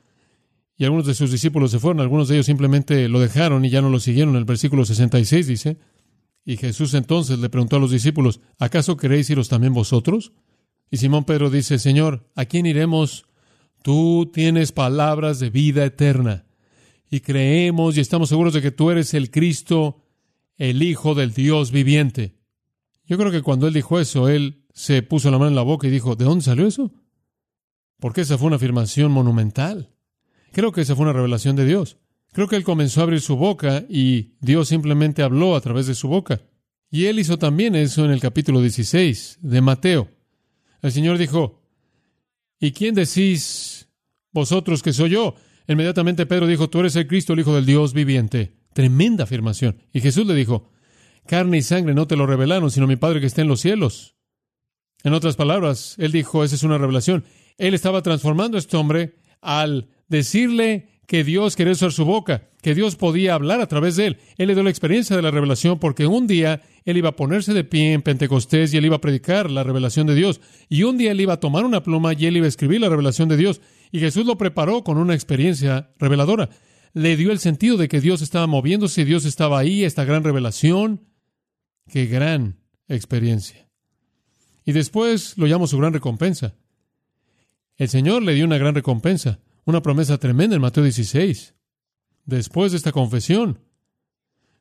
y 0.78 0.86
algunos 0.86 1.06
de 1.06 1.14
sus 1.14 1.32
discípulos 1.32 1.70
se 1.70 1.80
fueron, 1.80 2.02
algunos 2.02 2.28
de 2.28 2.36
ellos 2.36 2.48
simplemente 2.48 3.08
lo 3.08 3.20
dejaron 3.20 3.64
y 3.64 3.70
ya 3.70 3.82
no 3.82 3.92
lo 3.92 4.00
siguieron. 4.00 4.36
El 4.36 4.46
versículo 4.46 4.84
66 4.84 5.46
dice, 5.46 5.78
y 6.44 6.58
Jesús 6.58 6.96
entonces 6.96 7.38
le 7.38 7.50
preguntó 7.50 7.76
a 7.76 7.80
los 7.80 7.92
discípulos, 7.92 8.40
¿acaso 8.58 8.98
queréis 8.98 9.30
iros 9.30 9.48
también 9.48 9.74
vosotros? 9.74 10.32
Y 10.90 10.98
Simón 10.98 11.26
Pedro 11.26 11.52
dice, 11.52 11.78
Señor, 11.78 12.32
¿a 12.36 12.46
quién 12.46 12.66
iremos? 12.66 13.26
Tú 13.84 14.32
tienes 14.34 14.72
palabras 14.72 15.40
de 15.40 15.52
vida 15.52 15.86
eterna. 15.86 16.46
Y 17.12 17.20
creemos 17.20 17.98
y 17.98 18.00
estamos 18.00 18.30
seguros 18.30 18.54
de 18.54 18.62
que 18.62 18.72
tú 18.72 18.90
eres 18.90 19.14
el 19.14 19.30
Cristo, 19.30 20.02
el 20.58 20.82
Hijo 20.82 21.14
del 21.14 21.34
Dios 21.34 21.72
viviente. 21.72 22.38
Yo 23.06 23.18
creo 23.18 23.32
que 23.32 23.42
cuando 23.42 23.68
él 23.68 23.74
dijo 23.74 24.00
eso, 24.00 24.30
él 24.30 24.64
se 24.74 25.04
puso 25.04 25.30
la 25.30 25.38
mano 25.38 25.50
en 25.50 25.56
la 25.56 25.62
boca 25.62 25.86
y 25.86 25.92
dijo, 25.92 26.16
¿de 26.16 26.24
dónde 26.24 26.46
salió 26.46 26.66
eso? 26.66 26.94
Porque 28.00 28.22
esa 28.22 28.38
fue 28.38 28.48
una 28.48 28.56
afirmación 28.56 29.12
monumental. 29.12 29.90
Creo 30.54 30.72
que 30.72 30.82
esa 30.82 30.96
fue 30.96 31.04
una 31.04 31.14
revelación 31.14 31.58
de 31.58 31.66
Dios. 31.66 31.98
Creo 32.32 32.48
que 32.48 32.56
él 32.56 32.64
comenzó 32.64 33.02
a 33.02 33.04
abrir 33.04 33.20
su 33.20 33.36
boca 33.36 33.84
y 33.90 34.36
Dios 34.40 34.70
simplemente 34.70 35.22
habló 35.22 35.58
a 35.58 35.62
través 35.62 35.88
de 35.88 35.96
su 35.96 36.08
boca. 36.08 36.42
Y 36.90 37.06
él 37.06 37.20
hizo 37.20 37.38
también 37.38 37.76
eso 37.76 38.06
en 38.06 38.12
el 38.12 38.22
capítulo 38.22 38.62
16 38.62 39.40
de 39.42 39.62
Mateo. 39.62 40.10
El 40.82 40.94
Señor 40.94 41.18
dijo, 41.18 41.62
¿y 42.58 42.72
quién 42.72 42.96
decís 42.96 43.90
vosotros 44.32 44.82
que 44.82 44.94
soy 44.94 45.10
yo? 45.10 45.36
Inmediatamente 45.72 46.26
Pedro 46.26 46.48
dijo, 46.48 46.70
tú 46.70 46.80
eres 46.80 46.96
el 46.96 47.08
Cristo, 47.08 47.34
el 47.34 47.40
Hijo 47.40 47.56
del 47.56 47.66
Dios 47.66 47.94
viviente. 47.94 48.54
Tremenda 48.74 49.24
afirmación. 49.24 49.78
Y 49.94 50.02
Jesús 50.02 50.26
le 50.26 50.36
dijo, 50.36 50.70
carne 51.26 51.58
y 51.58 51.62
sangre 51.62 51.94
no 51.94 52.08
te 52.08 52.16
lo 52.16 52.26
revelaron, 52.26 52.72
sino 52.72 52.88
mi 52.88 52.96
Padre 52.96 53.20
que 53.20 53.28
está 53.28 53.42
en 53.42 53.48
los 53.48 53.62
cielos. 53.62 54.16
En 55.04 55.14
otras 55.14 55.36
palabras, 55.36 55.96
él 55.98 56.12
dijo, 56.12 56.44
esa 56.44 56.56
es 56.56 56.64
una 56.64 56.78
revelación. 56.78 57.26
Él 57.58 57.74
estaba 57.74 58.02
transformando 58.02 58.58
a 58.58 58.60
este 58.60 58.78
hombre 58.78 59.16
al 59.42 59.90
decirle 60.08 60.90
que 61.08 61.24
Dios 61.24 61.56
quería 61.56 61.74
usar 61.74 61.92
su 61.92 62.06
boca. 62.06 62.50
Que 62.62 62.76
Dios 62.76 62.96
podía 62.96 63.34
hablar 63.34 63.60
a 63.60 63.68
través 63.68 63.96
de 63.96 64.08
él. 64.08 64.18
Él 64.38 64.48
le 64.48 64.54
dio 64.54 64.64
la 64.64 64.70
experiencia 64.70 65.16
de 65.16 65.22
la 65.22 65.32
revelación 65.32 65.80
porque 65.80 66.06
un 66.06 66.28
día 66.28 66.62
él 66.86 66.98
iba 66.98 67.10
a 67.10 67.16
ponerse 67.16 67.54
de 67.54 67.64
pie 67.64 67.94
en 67.94 68.02
Pentecostés 68.02 68.74
y 68.74 68.78
él 68.78 68.86
iba 68.86 68.98
a 68.98 69.02
predicar 69.02 69.50
la 69.50 69.64
revelación 69.64 70.08
de 70.08 70.16
Dios. 70.16 70.42
Y 70.70 70.84
un 70.84 70.98
día 70.98 71.12
él 71.12 71.22
iba 71.22 71.34
a 71.34 71.40
tomar 71.40 71.66
una 71.66 71.84
pluma 71.84 72.14
y 72.14 72.26
él 72.26 72.38
iba 72.38 72.46
a 72.46 72.50
escribir 72.50 72.80
la 72.80 72.90
revelación 72.90 73.30
de 73.30 73.38
Dios. 73.38 73.62
Y 73.92 74.00
Jesús 74.00 74.26
lo 74.26 74.38
preparó 74.38 74.84
con 74.84 74.98
una 74.98 75.16
experiencia 75.16 75.92
reveladora. 75.98 76.50
Le 76.94 77.18
dio 77.18 77.32
el 77.32 77.40
sentido 77.40 77.78
de 77.78 77.88
que 77.88 78.02
Dios 78.02 78.22
estaba 78.22 78.48
moviéndose, 78.48 79.06
Dios 79.06 79.26
estaba 79.26 79.60
ahí, 79.60 79.84
esta 79.84 80.06
gran 80.06 80.24
revelación. 80.24 81.08
Qué 81.90 82.06
gran 82.06 82.60
experiencia. 82.88 83.68
Y 84.66 84.74
después 84.74 85.38
lo 85.38 85.48
llamó 85.48 85.68
su 85.68 85.78
gran 85.78 85.94
recompensa. 85.94 86.56
El 87.78 87.90
Señor 87.90 88.22
le 88.22 88.36
dio 88.36 88.46
una 88.46 88.60
gran 88.60 88.76
recompensa, 88.76 89.40
una 89.66 89.82
promesa 89.82 90.20
tremenda 90.20 90.56
en 90.56 90.62
Mateo 90.62 90.84
16. 90.84 91.56
Después 92.26 92.72
de 92.72 92.78
esta 92.78 92.92
confesión, 92.92 93.60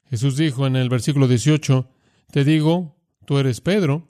Jesús 0.08 0.36
dijo 0.36 0.66
en 0.66 0.76
el 0.76 0.88
versículo 0.88 1.28
18, 1.28 1.88
te 2.30 2.44
digo, 2.44 2.96
tú 3.26 3.38
eres 3.38 3.60
Pedro, 3.60 4.08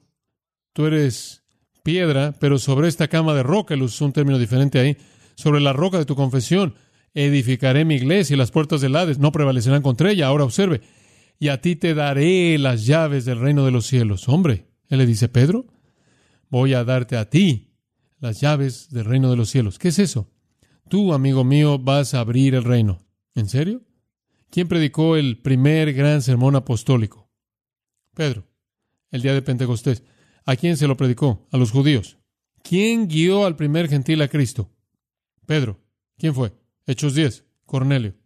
tú 0.73 0.87
eres 0.87 1.43
piedra, 1.83 2.35
pero 2.39 2.59
sobre 2.59 2.89
esta 2.89 3.09
cama 3.09 3.35
de 3.35 3.43
roca, 3.43 3.75
él 3.75 3.83
usó 3.83 4.05
un 4.05 4.13
término 4.13 4.39
diferente 4.39 4.79
ahí, 4.79 4.97
sobre 5.35 5.61
la 5.61 5.73
roca 5.73 5.99
de 5.99 6.05
tu 6.05 6.17
confesión, 6.17 6.75
edificaré 7.15 7.85
mi 7.85 7.97
iglesia 7.97 8.35
y 8.35 8.39
las 8.39 8.51
puertas 8.51 8.81
del 8.81 8.97
Hades 8.97 9.19
no 9.19 9.33
prevalecerán 9.33 9.83
contra 9.83 10.11
ella. 10.11 10.27
Ahora 10.27 10.45
observe, 10.45 10.81
y 11.39 11.49
a 11.49 11.61
ti 11.61 11.77
te 11.77 11.95
daré 11.95 12.59
las 12.59 12.85
llaves 12.87 13.25
del 13.25 13.41
reino 13.41 13.65
de 13.65 13.71
los 13.71 13.87
cielos. 13.87 14.29
Hombre, 14.29 14.67
él 14.89 14.99
le 14.99 15.07
dice, 15.07 15.29
Pedro, 15.29 15.67
voy 16.49 16.75
a 16.75 16.85
darte 16.85 17.17
a 17.17 17.29
ti 17.29 17.73
las 18.19 18.41
llaves 18.41 18.91
del 18.91 19.07
reino 19.07 19.31
de 19.31 19.37
los 19.37 19.49
cielos. 19.49 19.79
¿Qué 19.79 19.89
es 19.89 19.99
eso? 19.99 20.31
Tú, 20.89 21.15
amigo 21.15 21.45
mío, 21.45 21.79
vas 21.79 22.15
a 22.15 22.21
abrir 22.21 22.55
el 22.55 22.65
reino. 22.65 23.01
¿En 23.35 23.49
serio? 23.49 23.83
¿Quién 24.51 24.69
predicó 24.69 25.17
el 25.17 25.41
primer 25.41 25.93
gran 25.93 26.23
sermón 26.23 26.57
apostólico? 26.57 27.31
Pedro, 28.15 28.49
el 29.11 29.23
día 29.23 29.35
de 29.35 29.43
Pentecostés. 29.43 30.03
¿A 30.45 30.57
quién 30.57 30.77
se 30.77 30.89
lo 30.89 30.97
predicó? 30.97 31.47
A 31.53 31.57
los 31.57 31.71
judíos. 31.71 32.19
¿Quién 32.63 33.09
guió 33.09 33.47
al 33.47 33.57
primer 33.57 33.89
gentil 33.89 34.23
a 34.23 34.29
Cristo? 34.29 34.71
Pedro. 35.47 35.81
¿Quién 36.19 36.35
fue? 36.35 36.53
Hechos 36.87 37.15
10. 37.15 37.45
Cornelio. 37.65 38.17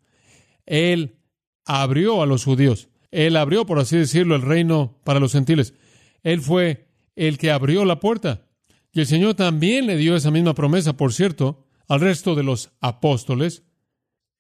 Él 0.66 1.18
abrió 1.64 2.23
a 2.23 2.26
los 2.26 2.44
judíos. 2.44 2.88
Él 3.11 3.37
abrió, 3.37 3.66
por 3.66 3.78
así 3.78 3.96
decirlo, 3.96 4.34
el 4.34 4.42
reino 4.42 4.99
para 5.04 5.20
los 5.20 5.32
gentiles. 5.32 5.75
Él 6.23 6.40
fue 6.40 6.88
el 7.14 7.38
que 7.38 7.50
abrió 7.50 7.84
la 7.84 8.00
puerta. 8.00 8.46
Y 8.92 9.00
el 9.00 9.06
Señor 9.06 9.34
también 9.34 9.87
le 9.87 9.96
dio 9.96 10.16
esa 10.16 10.30
misma 10.30 10.54
promesa, 10.54 10.96
por 10.96 11.12
cierto, 11.12 11.66
al 11.88 12.00
resto 12.00 12.34
de 12.34 12.42
los 12.42 12.73
apóstoles, 12.80 13.64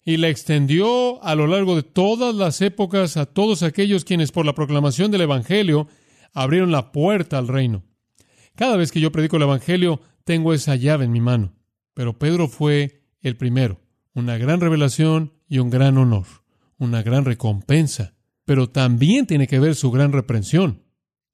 y 0.04 0.18
la 0.18 0.28
extendió 0.28 1.22
a 1.24 1.34
lo 1.34 1.46
largo 1.46 1.76
de 1.76 1.82
todas 1.82 2.34
las 2.34 2.60
épocas 2.60 3.16
a 3.16 3.26
todos 3.26 3.62
aquellos 3.62 4.04
quienes 4.04 4.32
por 4.32 4.44
la 4.44 4.54
proclamación 4.54 5.10
del 5.10 5.22
Evangelio 5.22 5.88
abrieron 6.32 6.70
la 6.70 6.92
puerta 6.92 7.38
al 7.38 7.48
reino. 7.48 7.84
Cada 8.54 8.76
vez 8.76 8.92
que 8.92 9.00
yo 9.00 9.10
predico 9.12 9.36
el 9.36 9.42
Evangelio, 9.42 10.00
tengo 10.24 10.52
esa 10.52 10.76
llave 10.76 11.06
en 11.06 11.12
mi 11.12 11.20
mano. 11.20 11.54
Pero 11.94 12.18
Pedro 12.18 12.48
fue 12.48 13.02
el 13.20 13.36
primero. 13.36 13.80
Una 14.12 14.36
gran 14.36 14.60
revelación 14.60 15.32
y 15.48 15.58
un 15.58 15.70
gran 15.70 15.96
honor. 15.96 16.26
Una 16.78 17.02
gran 17.02 17.24
recompensa. 17.24 18.14
Pero 18.44 18.68
también 18.68 19.26
tiene 19.26 19.46
que 19.46 19.58
ver 19.58 19.74
su 19.74 19.90
gran 19.90 20.12
reprensión. 20.12 20.82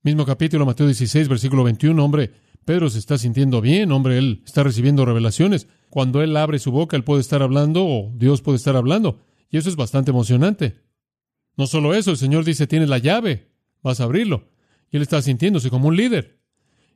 Mismo 0.03 0.25
capítulo, 0.25 0.65
Mateo 0.65 0.87
16, 0.87 1.29
versículo 1.29 1.65
21. 1.65 2.03
Hombre, 2.03 2.31
Pedro 2.65 2.91
se 2.91 2.99
está 2.99 3.19
sintiendo 3.19 3.61
bien. 3.61 3.93
Hombre, 3.93 4.19
él 4.19 4.43
está 4.45 4.63
recibiendo 4.63 5.05
revelaciones. 5.05 5.67
Cuando 5.89 6.23
él 6.23 6.37
abre 6.37 6.59
su 6.59 6.71
boca, 6.71 6.97
él 6.97 7.05
puede 7.05 7.21
estar 7.21 7.43
hablando 7.43 7.85
o 7.87 8.13
Dios 8.15 8.43
puede 8.43 8.57
estar 8.57 8.77
hablando. 8.77 9.21
Y 9.51 9.59
eso 9.59 9.69
es 9.69 9.77
bastante 9.77 10.11
emocionante. 10.11 10.81
No 11.57 11.67
solo 11.67 11.95
eso, 11.95 12.11
el 12.13 12.17
Señor 12.17 12.45
dice, 12.45 12.67
tienes 12.67 12.89
la 12.89 12.99
llave, 12.99 13.49
vas 13.83 14.01
a 14.01 14.05
abrirlo. 14.05 14.49
Y 14.91 14.97
él 14.97 15.03
está 15.03 15.21
sintiéndose 15.21 15.71
como 15.71 15.89
un 15.89 15.97
líder. 15.97 16.41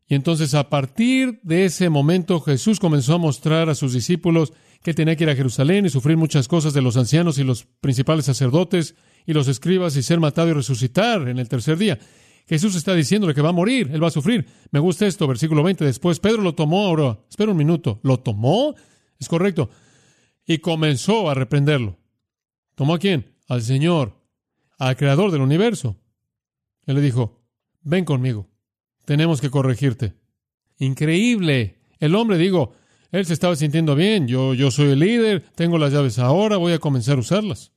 Y 0.07 0.15
entonces 0.15 0.55
a 0.55 0.69
partir 0.69 1.41
de 1.43 1.65
ese 1.65 1.89
momento 1.89 2.41
Jesús 2.41 2.79
comenzó 2.79 3.15
a 3.15 3.19
mostrar 3.19 3.71
a 3.71 3.75
sus 3.75 3.93
discípulos 3.93 4.53
que 4.83 4.93
tenía 4.93 5.17
que 5.17 5.25
ir 5.25 5.31
a 5.31 5.37
Jerusalén 5.37 5.87
y 5.87 5.91
sufrir 5.91 6.17
muchas 6.19 6.47
cosas 6.47 6.75
de 6.75 6.83
los 6.83 6.97
ancianos 6.99 7.39
y 7.39 7.45
los 7.45 7.65
principales 7.65 8.27
sacerdotes 8.27 8.97
y 9.27 9.33
los 9.33 9.49
escribas 9.49 9.97
y 9.97 10.03
ser 10.03 10.21
matado 10.21 10.51
y 10.51 10.53
resucitar 10.53 11.27
en 11.29 11.39
el 11.39 11.49
tercer 11.49 11.79
día. 11.79 11.99
Jesús 12.47 12.75
está 12.75 12.95
diciéndole 12.95 13.35
que 13.35 13.41
va 13.41 13.49
a 13.51 13.53
morir, 13.53 13.91
él 13.93 14.03
va 14.03 14.09
a 14.09 14.13
sufrir. 14.13 14.47
Me 14.71 14.79
gusta 14.79 15.07
esto, 15.07 15.27
versículo 15.27 15.63
20. 15.63 15.85
Después 15.85 16.21
Pedro 16.21 16.43
lo 16.43 16.55
tomó, 16.55 16.87
ahora, 16.87 17.19
espera 17.29 17.53
un 17.53 17.57
minuto, 17.57 18.01
¿lo 18.03 18.21
tomó? 18.21 18.75
Es 19.19 19.29
correcto. 19.29 19.71
Y 20.47 20.59
comenzó 20.59 21.31
a 21.31 21.35
reprenderlo. 21.35 21.99
¿Tomó 22.75 22.95
a 22.95 22.99
quién? 22.99 23.35
Al 23.49 23.63
Señor, 23.63 24.21
al 24.79 24.97
Creador 24.97 25.31
del 25.31 25.41
universo. 25.41 25.97
Él 26.87 26.97
le 26.97 27.01
dijo, 27.01 27.43
ven 27.83 28.05
conmigo, 28.05 28.51
tenemos 29.07 29.41
que 29.41 29.51
corregirte. 29.51 30.15
Increíble. 30.79 31.79
El 31.99 32.15
hombre, 32.15 32.37
digo, 32.37 32.75
él 33.11 33.25
se 33.25 33.33
estaba 33.33 33.57
sintiendo 33.57 33.95
bien, 33.95 34.29
yo, 34.29 34.53
yo 34.55 34.71
soy 34.71 34.91
el 34.91 34.99
líder, 34.99 35.43
tengo 35.55 35.79
las 35.79 35.93
llaves 35.93 36.19
ahora, 36.19 36.59
voy 36.59 36.73
a 36.73 36.79
comenzar 36.79 37.17
a 37.17 37.21
usarlas. 37.21 37.73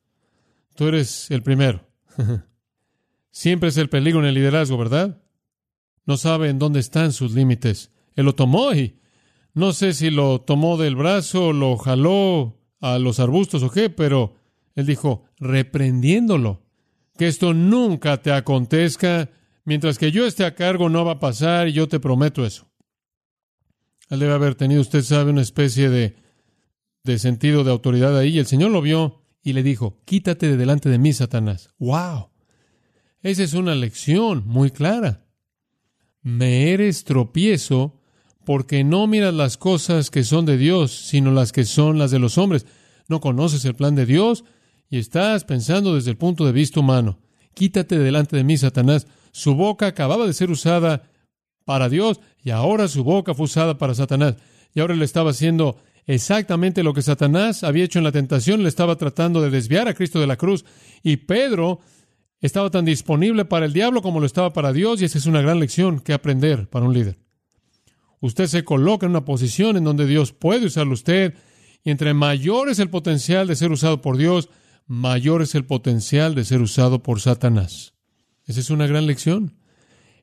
Tú 0.76 0.88
eres 0.88 1.32
el 1.32 1.42
primero. 1.42 1.88
Siempre 3.38 3.70
es 3.70 3.78
el 3.78 3.88
peligro 3.88 4.22
en 4.22 4.26
el 4.26 4.34
liderazgo, 4.34 4.80
¿verdad? 4.80 5.22
No 6.08 6.18
sabe 6.18 6.50
en 6.50 6.58
dónde 6.58 6.80
están 6.80 7.14
sus 7.14 7.34
límites. 7.34 7.92
Él 8.16 8.26
lo 8.26 8.34
tomó 8.34 8.74
y 8.74 8.98
no 9.54 9.74
sé 9.74 9.94
si 9.94 10.10
lo 10.10 10.42
tomó 10.42 10.76
del 10.76 10.96
brazo, 10.96 11.54
lo 11.54 11.78
jaló 11.78 12.60
a 12.82 12.98
los 12.98 13.20
arbustos 13.20 13.62
o 13.62 13.70
qué, 13.70 13.92
pero 13.92 14.34
él 14.74 14.88
dijo, 14.88 15.26
reprendiéndolo, 15.38 16.66
que 17.16 17.28
esto 17.28 17.54
nunca 17.54 18.24
te 18.24 18.32
acontezca, 18.32 19.30
mientras 19.66 20.00
que 20.00 20.12
yo 20.12 20.26
esté 20.26 20.44
a 20.44 20.56
cargo 20.56 20.90
no 20.90 21.06
va 21.06 21.12
a 21.12 21.20
pasar 21.20 21.68
y 21.68 21.74
yo 21.74 21.88
te 21.88 22.00
prometo 22.00 22.44
eso. 22.44 22.68
Él 24.10 24.18
debe 24.18 24.34
haber 24.34 24.56
tenido, 24.56 24.82
usted 24.82 25.04
sabe, 25.04 25.30
una 25.30 25.44
especie 25.44 25.90
de, 25.92 26.16
de 27.04 27.20
sentido 27.20 27.64
de 27.64 27.70
autoridad 27.70 28.18
ahí. 28.18 28.40
El 28.40 28.48
Señor 28.48 28.72
lo 28.72 28.82
vio 28.82 29.22
y 29.44 29.54
le 29.54 29.62
dijo, 29.62 30.02
quítate 30.06 30.48
de 30.48 30.58
delante 30.58 30.90
de 30.90 30.98
mí, 30.98 31.14
Satanás. 31.14 31.70
¡Wow! 31.78 32.32
Esa 33.28 33.44
es 33.44 33.54
una 33.56 33.76
lección 33.76 34.44
muy 34.46 34.72
clara. 34.72 35.26
Me 36.22 36.72
eres 36.72 37.04
tropiezo 37.04 38.00
porque 38.46 38.86
no 38.86 39.06
miras 39.06 39.34
las 39.34 39.58
cosas 39.58 40.10
que 40.10 40.24
son 40.24 40.46
de 40.46 40.58
Dios, 40.58 40.94
sino 40.94 41.32
las 41.32 41.52
que 41.52 41.66
son 41.66 41.98
las 42.00 42.10
de 42.10 42.20
los 42.20 42.38
hombres. 42.38 42.66
No 43.10 43.20
conoces 43.20 43.66
el 43.66 43.76
plan 43.76 43.96
de 43.96 44.06
Dios 44.06 44.46
y 44.90 44.98
estás 44.98 45.44
pensando 45.44 45.96
desde 45.96 46.12
el 46.12 46.16
punto 46.16 46.46
de 46.46 46.54
vista 46.54 46.80
humano. 46.80 47.20
Quítate 47.54 48.00
delante 48.00 48.38
de 48.38 48.46
mí, 48.46 48.56
Satanás. 48.56 49.08
Su 49.34 49.56
boca 49.56 49.88
acababa 49.88 50.26
de 50.26 50.32
ser 50.32 50.50
usada 50.50 51.12
para 51.66 51.90
Dios 51.90 52.22
y 52.42 52.52
ahora 52.52 52.88
su 52.88 53.04
boca 53.04 53.34
fue 53.34 53.44
usada 53.44 53.78
para 53.78 53.94
Satanás. 53.94 54.38
Y 54.74 54.80
ahora 54.80 54.96
le 54.96 55.04
estaba 55.04 55.32
haciendo 55.32 55.76
exactamente 56.06 56.82
lo 56.82 56.94
que 56.94 57.02
Satanás 57.02 57.66
había 57.66 57.84
hecho 57.84 58.00
en 58.00 58.06
la 58.06 58.14
tentación, 58.14 58.64
le 58.64 58.70
estaba 58.70 58.96
tratando 58.96 59.42
de 59.42 59.50
desviar 59.50 59.90
a 59.90 59.94
Cristo 59.94 60.22
de 60.22 60.28
la 60.28 60.38
cruz. 60.38 60.64
Y 61.04 61.18
Pedro 61.18 61.82
estaba 62.42 62.70
tan 62.70 62.86
disponible 62.86 63.46
para 63.46 63.66
el 63.66 63.74
diablo 63.74 64.02
como 64.02 64.20
lo 64.20 64.26
estaba 64.26 64.54
para 64.54 64.74
Dios 64.74 65.02
y 65.02 65.06
esa 65.06 65.18
es 65.18 65.26
una 65.26 65.42
gran 65.42 65.60
lección 65.60 66.00
que 66.00 66.14
aprender 66.14 66.70
para 66.70 66.86
un 66.86 66.94
líder. 66.94 67.18
Usted 68.20 68.48
se 68.48 68.64
coloca 68.64 69.06
en 69.06 69.12
una 69.12 69.26
posición 69.26 69.78
en 69.78 69.84
donde 69.84 70.06
Dios 70.06 70.34
puede 70.34 70.68
usarlo 70.68 70.94
usted 70.94 71.36
y 71.84 71.92
entre 71.92 72.14
mayor 72.14 72.70
es 72.70 72.80
el 72.80 72.90
potencial 72.90 73.48
de 73.48 73.56
ser 73.56 73.72
usado 73.72 74.02
por 74.02 74.18
Dios, 74.18 74.50
mayor 74.86 75.42
es 75.42 75.56
el 75.56 75.66
potencial 75.66 76.36
de 76.36 76.44
ser 76.44 76.62
usado 76.62 77.04
por 77.04 77.22
Satanás. 77.22 77.94
Esa 78.46 78.60
es 78.60 78.70
una 78.70 78.88
gran 78.88 79.08
lección. 79.08 79.58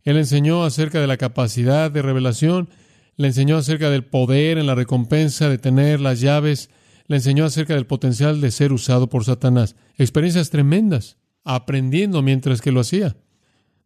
Él 0.03 0.17
enseñó 0.17 0.65
acerca 0.65 1.01
de 1.01 1.07
la 1.07 1.17
capacidad 1.17 1.91
de 1.91 2.03
revelación, 2.03 2.69
le 3.17 3.29
enseñó 3.29 3.57
acerca 3.57 3.91
del 3.91 4.05
poder 4.05 4.59
en 4.59 4.67
la 4.67 4.75
recompensa 4.75 5.49
de 5.49 5.59
tener 5.59 6.01
las 6.01 6.21
llaves, 6.21 6.71
le 7.07 7.17
enseñó 7.17 7.45
acerca 7.45 7.75
del 7.75 7.87
potencial 7.87 8.41
de 8.41 8.51
ser 8.51 8.73
usado 8.73 9.09
por 9.09 9.25
Satanás. 9.25 9.77
Experiencias 9.97 10.51
tremendas 10.51 11.19
aprendiendo 11.45 12.23
mientras 12.23 12.61
que 12.61 12.73
lo 12.73 12.81
hacía. 12.81 13.17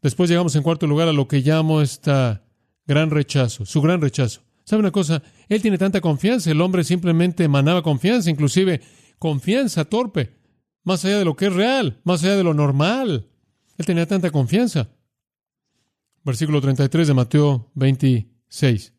Después 0.00 0.30
llegamos 0.30 0.54
en 0.56 0.62
cuarto 0.62 0.86
lugar 0.86 1.08
a 1.08 1.12
lo 1.12 1.26
que 1.28 1.40
llamo 1.40 1.82
esta 1.82 2.44
gran 2.86 3.10
rechazo, 3.10 3.66
su 3.66 3.82
gran 3.82 4.00
rechazo. 4.00 4.42
¿Sabe 4.64 4.80
una 4.80 4.92
cosa? 4.92 5.22
Él 5.48 5.60
tiene 5.62 5.78
tanta 5.78 6.00
confianza, 6.00 6.50
el 6.50 6.60
hombre 6.60 6.84
simplemente 6.84 7.44
emanaba 7.44 7.82
confianza, 7.82 8.30
inclusive 8.30 8.80
confianza 9.18 9.84
torpe, 9.84 10.36
más 10.84 11.04
allá 11.04 11.18
de 11.18 11.24
lo 11.24 11.36
que 11.36 11.46
es 11.46 11.52
real, 11.52 12.00
más 12.04 12.22
allá 12.22 12.36
de 12.36 12.44
lo 12.44 12.54
normal. 12.54 13.28
Él 13.76 13.86
tenía 13.86 14.06
tanta 14.06 14.30
confianza. 14.30 14.90
Versículo 16.24 16.60
33 16.60 17.08
de 17.08 17.14
Mateo 17.14 17.70
26. 17.74 18.92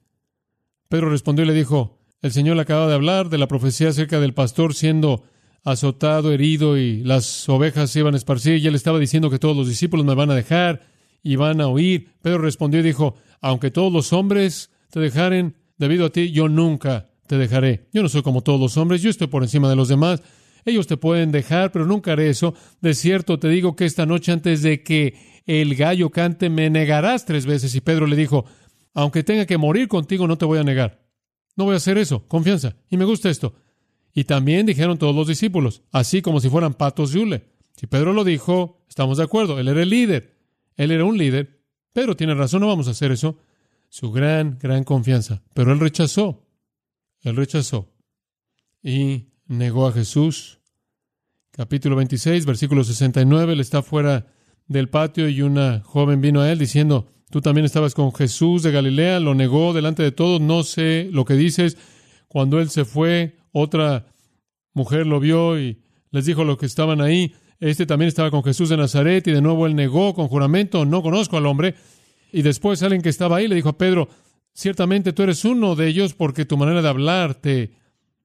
Pedro 0.87 1.09
respondió 1.09 1.45
y 1.45 1.47
le 1.47 1.53
dijo, 1.53 1.99
el 2.21 2.31
Señor 2.31 2.59
acaba 2.59 2.87
de 2.87 2.95
hablar 2.95 3.29
de 3.29 3.37
la 3.37 3.47
profecía 3.47 3.89
acerca 3.89 4.19
del 4.19 4.33
pastor 4.33 4.73
siendo 4.73 5.23
azotado, 5.63 6.31
herido 6.31 6.77
y 6.77 7.03
las 7.03 7.47
ovejas 7.49 7.91
se 7.91 7.99
iban 7.99 8.13
a 8.13 8.17
esparcir 8.17 8.57
y 8.57 8.67
él 8.67 8.75
estaba 8.75 8.99
diciendo 8.99 9.29
que 9.29 9.39
todos 9.39 9.55
los 9.55 9.67
discípulos 9.67 10.05
me 10.05 10.15
van 10.15 10.31
a 10.31 10.35
dejar 10.35 10.81
y 11.23 11.35
van 11.35 11.61
a 11.61 11.67
oír. 11.67 12.09
Pedro 12.21 12.39
respondió 12.39 12.79
y 12.79 12.83
dijo, 12.83 13.15
aunque 13.41 13.71
todos 13.71 13.91
los 13.91 14.13
hombres 14.13 14.71
te 14.89 14.99
dejaren 14.99 15.55
debido 15.77 16.05
a 16.05 16.09
ti, 16.09 16.31
yo 16.31 16.49
nunca 16.49 17.09
te 17.27 17.37
dejaré. 17.37 17.87
Yo 17.93 18.01
no 18.01 18.09
soy 18.09 18.21
como 18.21 18.41
todos 18.41 18.59
los 18.59 18.77
hombres, 18.77 19.01
yo 19.01 19.09
estoy 19.09 19.27
por 19.27 19.43
encima 19.43 19.69
de 19.69 19.75
los 19.75 19.87
demás. 19.87 20.23
Ellos 20.65 20.87
te 20.87 20.97
pueden 20.97 21.31
dejar, 21.31 21.71
pero 21.71 21.85
nunca 21.85 22.13
haré 22.13 22.29
eso. 22.29 22.53
De 22.81 22.93
cierto, 22.93 23.39
te 23.39 23.49
digo 23.49 23.75
que 23.75 23.85
esta 23.85 24.05
noche 24.05 24.31
antes 24.31 24.61
de 24.61 24.83
que 24.83 25.41
el 25.45 25.75
gallo 25.75 26.09
cante, 26.11 26.49
me 26.49 26.69
negarás 26.69 27.25
tres 27.25 27.45
veces. 27.45 27.73
Y 27.75 27.81
Pedro 27.81 28.05
le 28.07 28.15
dijo, 28.15 28.45
aunque 28.93 29.23
tenga 29.23 29.45
que 29.45 29.57
morir 29.57 29.87
contigo, 29.87 30.27
no 30.27 30.37
te 30.37 30.45
voy 30.45 30.59
a 30.59 30.63
negar. 30.63 31.01
No 31.55 31.65
voy 31.65 31.73
a 31.73 31.77
hacer 31.77 31.97
eso, 31.97 32.27
confianza. 32.27 32.75
Y 32.89 32.97
me 32.97 33.05
gusta 33.05 33.29
esto. 33.29 33.55
Y 34.13 34.23
también 34.23 34.65
dijeron 34.65 34.97
todos 34.97 35.15
los 35.15 35.27
discípulos, 35.27 35.83
así 35.91 36.21
como 36.21 36.39
si 36.39 36.49
fueran 36.49 36.73
patos 36.73 37.13
de 37.13 37.19
hule. 37.19 37.43
Si 37.75 37.87
Pedro 37.87 38.11
lo 38.11 38.23
dijo, 38.23 38.83
estamos 38.89 39.17
de 39.17 39.23
acuerdo. 39.23 39.59
Él 39.59 39.67
era 39.69 39.81
el 39.81 39.89
líder. 39.89 40.35
Él 40.75 40.91
era 40.91 41.05
un 41.05 41.17
líder. 41.17 41.61
Pedro 41.93 42.15
tiene 42.15 42.33
razón, 42.33 42.61
no 42.61 42.67
vamos 42.67 42.87
a 42.87 42.91
hacer 42.91 43.11
eso. 43.11 43.37
Su 43.87 44.11
gran, 44.11 44.57
gran 44.59 44.83
confianza. 44.83 45.43
Pero 45.53 45.71
él 45.71 45.79
rechazó. 45.79 46.45
Él 47.21 47.35
rechazó. 47.35 47.91
Y 48.83 49.27
negó 49.47 49.87
a 49.87 49.93
Jesús. 49.93 50.59
Capítulo 51.51 51.95
26, 51.95 52.45
versículo 52.45 52.83
69. 52.83 53.53
Él 53.53 53.59
está 53.59 53.81
fuera 53.81 54.27
del 54.67 54.89
patio 54.89 55.29
y 55.29 55.41
una 55.41 55.81
joven 55.81 56.21
vino 56.21 56.41
a 56.41 56.51
él 56.51 56.59
diciendo, 56.59 57.11
tú 57.31 57.41
también 57.41 57.65
estabas 57.65 57.93
con 57.93 58.13
Jesús 58.13 58.63
de 58.63 58.71
Galilea. 58.71 59.19
Lo 59.19 59.35
negó 59.35 59.73
delante 59.73 60.03
de 60.03 60.11
todos. 60.11 60.41
No 60.41 60.63
sé 60.63 61.09
lo 61.11 61.25
que 61.25 61.35
dices. 61.35 61.77
Cuando 62.29 62.61
él 62.61 62.69
se 62.69 62.85
fue, 62.85 63.35
otra 63.51 64.05
mujer 64.73 65.05
lo 65.05 65.19
vio 65.19 65.59
y 65.59 65.81
les 66.11 66.25
dijo 66.25 66.45
lo 66.45 66.57
que 66.57 66.67
estaban 66.67 67.01
ahí. 67.01 67.33
Este 67.59 67.85
también 67.85 68.07
estaba 68.07 68.31
con 68.31 68.43
Jesús 68.43 68.69
de 68.69 68.77
Nazaret 68.77 69.27
y 69.27 69.31
de 69.31 69.41
nuevo 69.41 69.67
él 69.67 69.75
negó 69.75 70.13
con 70.13 70.29
juramento, 70.29 70.85
no 70.85 71.01
conozco 71.01 71.35
al 71.35 71.45
hombre. 71.45 71.75
Y 72.31 72.43
después 72.43 72.81
alguien 72.83 73.01
que 73.01 73.09
estaba 73.09 73.37
ahí 73.37 73.47
le 73.47 73.55
dijo 73.55 73.69
a 73.69 73.77
Pedro, 73.77 74.07
ciertamente 74.53 75.11
tú 75.11 75.23
eres 75.23 75.43
uno 75.43 75.75
de 75.75 75.87
ellos 75.87 76.13
porque 76.13 76.45
tu 76.45 76.55
manera 76.55 76.81
de 76.81 76.87
hablar 76.87 77.35
te 77.35 77.73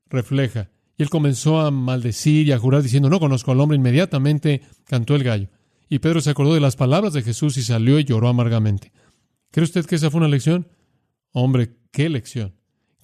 refleja. 0.08 0.70
Y 0.96 1.02
él 1.02 1.10
comenzó 1.10 1.60
a 1.60 1.70
maldecir 1.70 2.46
y 2.46 2.52
a 2.52 2.58
jurar 2.58 2.82
diciendo, 2.82 3.10
no 3.10 3.18
conozco 3.18 3.50
al 3.50 3.60
hombre. 3.60 3.76
Inmediatamente 3.76 4.62
cantó 4.84 5.16
el 5.16 5.24
gallo. 5.24 5.48
Y 5.88 5.98
Pedro 5.98 6.20
se 6.20 6.30
acordó 6.30 6.54
de 6.54 6.60
las 6.60 6.76
palabras 6.76 7.12
de 7.14 7.22
Jesús 7.22 7.56
y 7.56 7.62
salió 7.62 7.98
y 7.98 8.04
lloró 8.04 8.28
amargamente. 8.28 8.92
¿Cree 9.50 9.64
usted 9.64 9.86
que 9.86 9.96
esa 9.96 10.10
fue 10.10 10.18
una 10.18 10.28
lección? 10.28 10.68
Hombre, 11.32 11.76
qué 11.90 12.08
lección, 12.08 12.54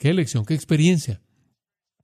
qué 0.01 0.13
lección, 0.15 0.45
qué 0.45 0.55
experiencia. 0.55 1.21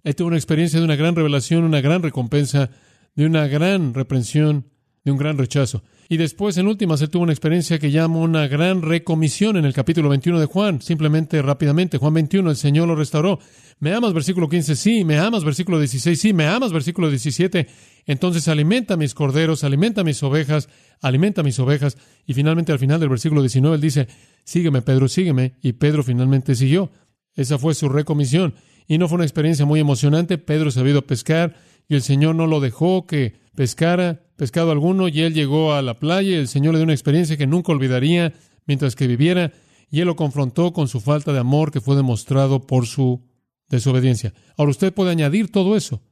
Él 0.05 0.15
tuvo 0.15 0.29
una 0.29 0.37
experiencia 0.37 0.79
de 0.79 0.85
una 0.85 0.95
gran 0.95 1.17
revelación, 1.17 1.65
una 1.65 1.81
gran 1.81 2.03
recompensa, 2.03 2.71
de 3.17 3.27
una 3.27 3.49
gran 3.49 3.95
reprensión, 3.95 4.67
de 5.03 5.11
un 5.11 5.19
gran 5.19 5.39
rechazo. 5.39 5.83
Y 6.09 6.19
después, 6.19 6.57
en 6.59 6.69
últimas, 6.69 7.01
él 7.01 7.11
tuvo 7.11 7.25
una 7.25 7.33
experiencia 7.33 7.79
que 7.79 7.91
llama 7.91 8.19
una 8.19 8.47
gran 8.47 8.83
recomisión 8.83 9.57
en 9.57 9.65
el 9.65 9.73
capítulo 9.73 10.11
21 10.11 10.39
de 10.39 10.47
Juan. 10.47 10.81
Simplemente, 10.81 11.41
rápidamente, 11.43 11.99
Juan 11.99 12.15
21, 12.15 12.51
el 12.51 12.57
Señor 12.57 12.87
lo 12.87 12.95
restauró. 12.95 13.41
Me 13.81 13.93
amas, 13.93 14.13
versículo 14.13 14.49
15, 14.49 14.77
sí. 14.77 15.05
Me 15.05 15.19
amas, 15.19 15.43
versículo 15.43 15.81
16, 15.81 16.21
sí. 16.21 16.33
Me 16.33 16.47
amas, 16.47 16.73
versículo 16.73 17.09
17. 17.09 17.67
Entonces 18.05 18.47
alimenta 18.47 18.97
mis 18.97 19.15
corderos, 19.15 19.65
alimenta 19.65 20.05
mis 20.05 20.23
ovejas, 20.23 20.69
alimenta 21.01 21.43
mis 21.43 21.59
ovejas. 21.59 21.97
Y 22.27 22.35
finalmente, 22.35 22.71
al 22.71 22.79
final 22.79 23.01
del 23.01 23.09
versículo 23.09 23.41
19, 23.41 23.77
él 23.77 23.81
dice, 23.81 24.07
sígueme, 24.45 24.83
Pedro, 24.83 25.09
sígueme. 25.09 25.55
Y 25.63 25.73
Pedro 25.73 26.05
finalmente 26.05 26.55
siguió. 26.55 26.93
Esa 27.37 27.59
fue 27.59 27.75
su 27.75 27.89
recomisión. 27.89 28.55
Y 28.89 28.99
no 28.99 29.09
fue 29.09 29.17
una 29.17 29.25
experiencia 29.25 29.67
muy 29.67 29.79
emocionante. 29.79 30.39
Pedro 30.39 30.71
se 30.71 30.81
había 30.81 30.93
ido 30.93 31.01
a 31.01 31.07
pescar 31.07 31.55
y 31.89 31.95
el 31.95 32.03
Señor 32.03 32.35
no 32.35 32.47
lo 32.47 32.61
dejó 32.61 33.07
que 33.07 33.35
pescara 33.55 34.23
pescado 34.37 34.71
alguno 34.71 35.09
y 35.09 35.21
él 35.21 35.35
llegó 35.35 35.73
a 35.73 35.83
la 35.83 35.95
playa 35.95 36.31
y 36.31 36.35
el 36.35 36.49
Señor 36.49 36.73
le 36.73 36.79
dio 36.79 36.85
una 36.85 36.93
experiencia 36.93 37.37
que 37.37 37.47
nunca 37.47 37.73
olvidaría 37.73 38.35
mientras 38.67 38.97
que 38.97 39.07
viviera 39.07 39.53
y 39.91 40.01
él 40.01 40.07
lo 40.07 40.17
confrontó 40.17 40.73
con 40.73 40.89
su 40.89 41.01
falta 41.01 41.33
de 41.33 41.39
amor 41.39 41.71
que 41.71 41.81
fue 41.81 41.95
demostrado 41.95 42.67
por 42.67 42.87
su 42.87 43.23
desobediencia. 43.69 44.35
Ahora 44.57 44.71
usted 44.71 44.93
puede 44.93 45.11
añadir 45.11 45.51
todo 45.51 45.77
eso. 45.77 46.03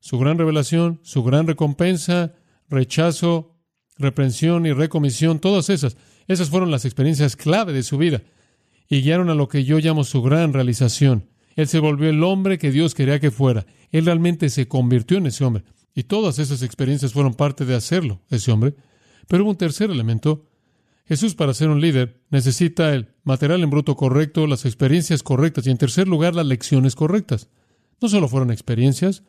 Su 0.00 0.18
gran 0.18 0.36
revelación, 0.36 1.00
su 1.02 1.22
gran 1.22 1.46
recompensa, 1.46 2.34
rechazo, 2.68 3.56
reprensión 3.96 4.66
y 4.66 4.72
recomisión, 4.72 5.38
todas 5.38 5.70
esas, 5.70 5.96
esas 6.28 6.50
fueron 6.50 6.70
las 6.70 6.84
experiencias 6.84 7.36
clave 7.36 7.72
de 7.72 7.82
su 7.82 7.96
vida 7.96 8.22
y 8.88 9.02
guiaron 9.02 9.30
a 9.30 9.34
lo 9.34 9.48
que 9.48 9.64
yo 9.64 9.78
llamo 9.78 10.04
su 10.04 10.22
gran 10.22 10.52
realización. 10.52 11.28
Él 11.56 11.68
se 11.68 11.78
volvió 11.78 12.10
el 12.10 12.22
hombre 12.22 12.58
que 12.58 12.70
Dios 12.70 12.94
quería 12.94 13.20
que 13.20 13.30
fuera. 13.30 13.66
Él 13.90 14.06
realmente 14.06 14.50
se 14.50 14.68
convirtió 14.68 15.18
en 15.18 15.26
ese 15.26 15.44
hombre. 15.44 15.64
Y 15.94 16.04
todas 16.04 16.38
esas 16.38 16.62
experiencias 16.62 17.12
fueron 17.12 17.34
parte 17.34 17.64
de 17.64 17.74
hacerlo, 17.74 18.20
ese 18.30 18.50
hombre. 18.50 18.74
Pero 19.28 19.44
hubo 19.44 19.50
un 19.50 19.56
tercer 19.56 19.90
elemento. 19.90 20.48
Jesús, 21.06 21.34
para 21.34 21.54
ser 21.54 21.68
un 21.68 21.80
líder, 21.80 22.20
necesita 22.30 22.94
el 22.94 23.08
material 23.22 23.62
en 23.62 23.70
bruto 23.70 23.94
correcto, 23.94 24.46
las 24.46 24.64
experiencias 24.64 25.22
correctas 25.22 25.66
y, 25.66 25.70
en 25.70 25.78
tercer 25.78 26.08
lugar, 26.08 26.34
las 26.34 26.46
lecciones 26.46 26.96
correctas. 26.96 27.48
No 28.00 28.08
solo 28.08 28.28
fueron 28.28 28.50
experiencias, 28.50 29.22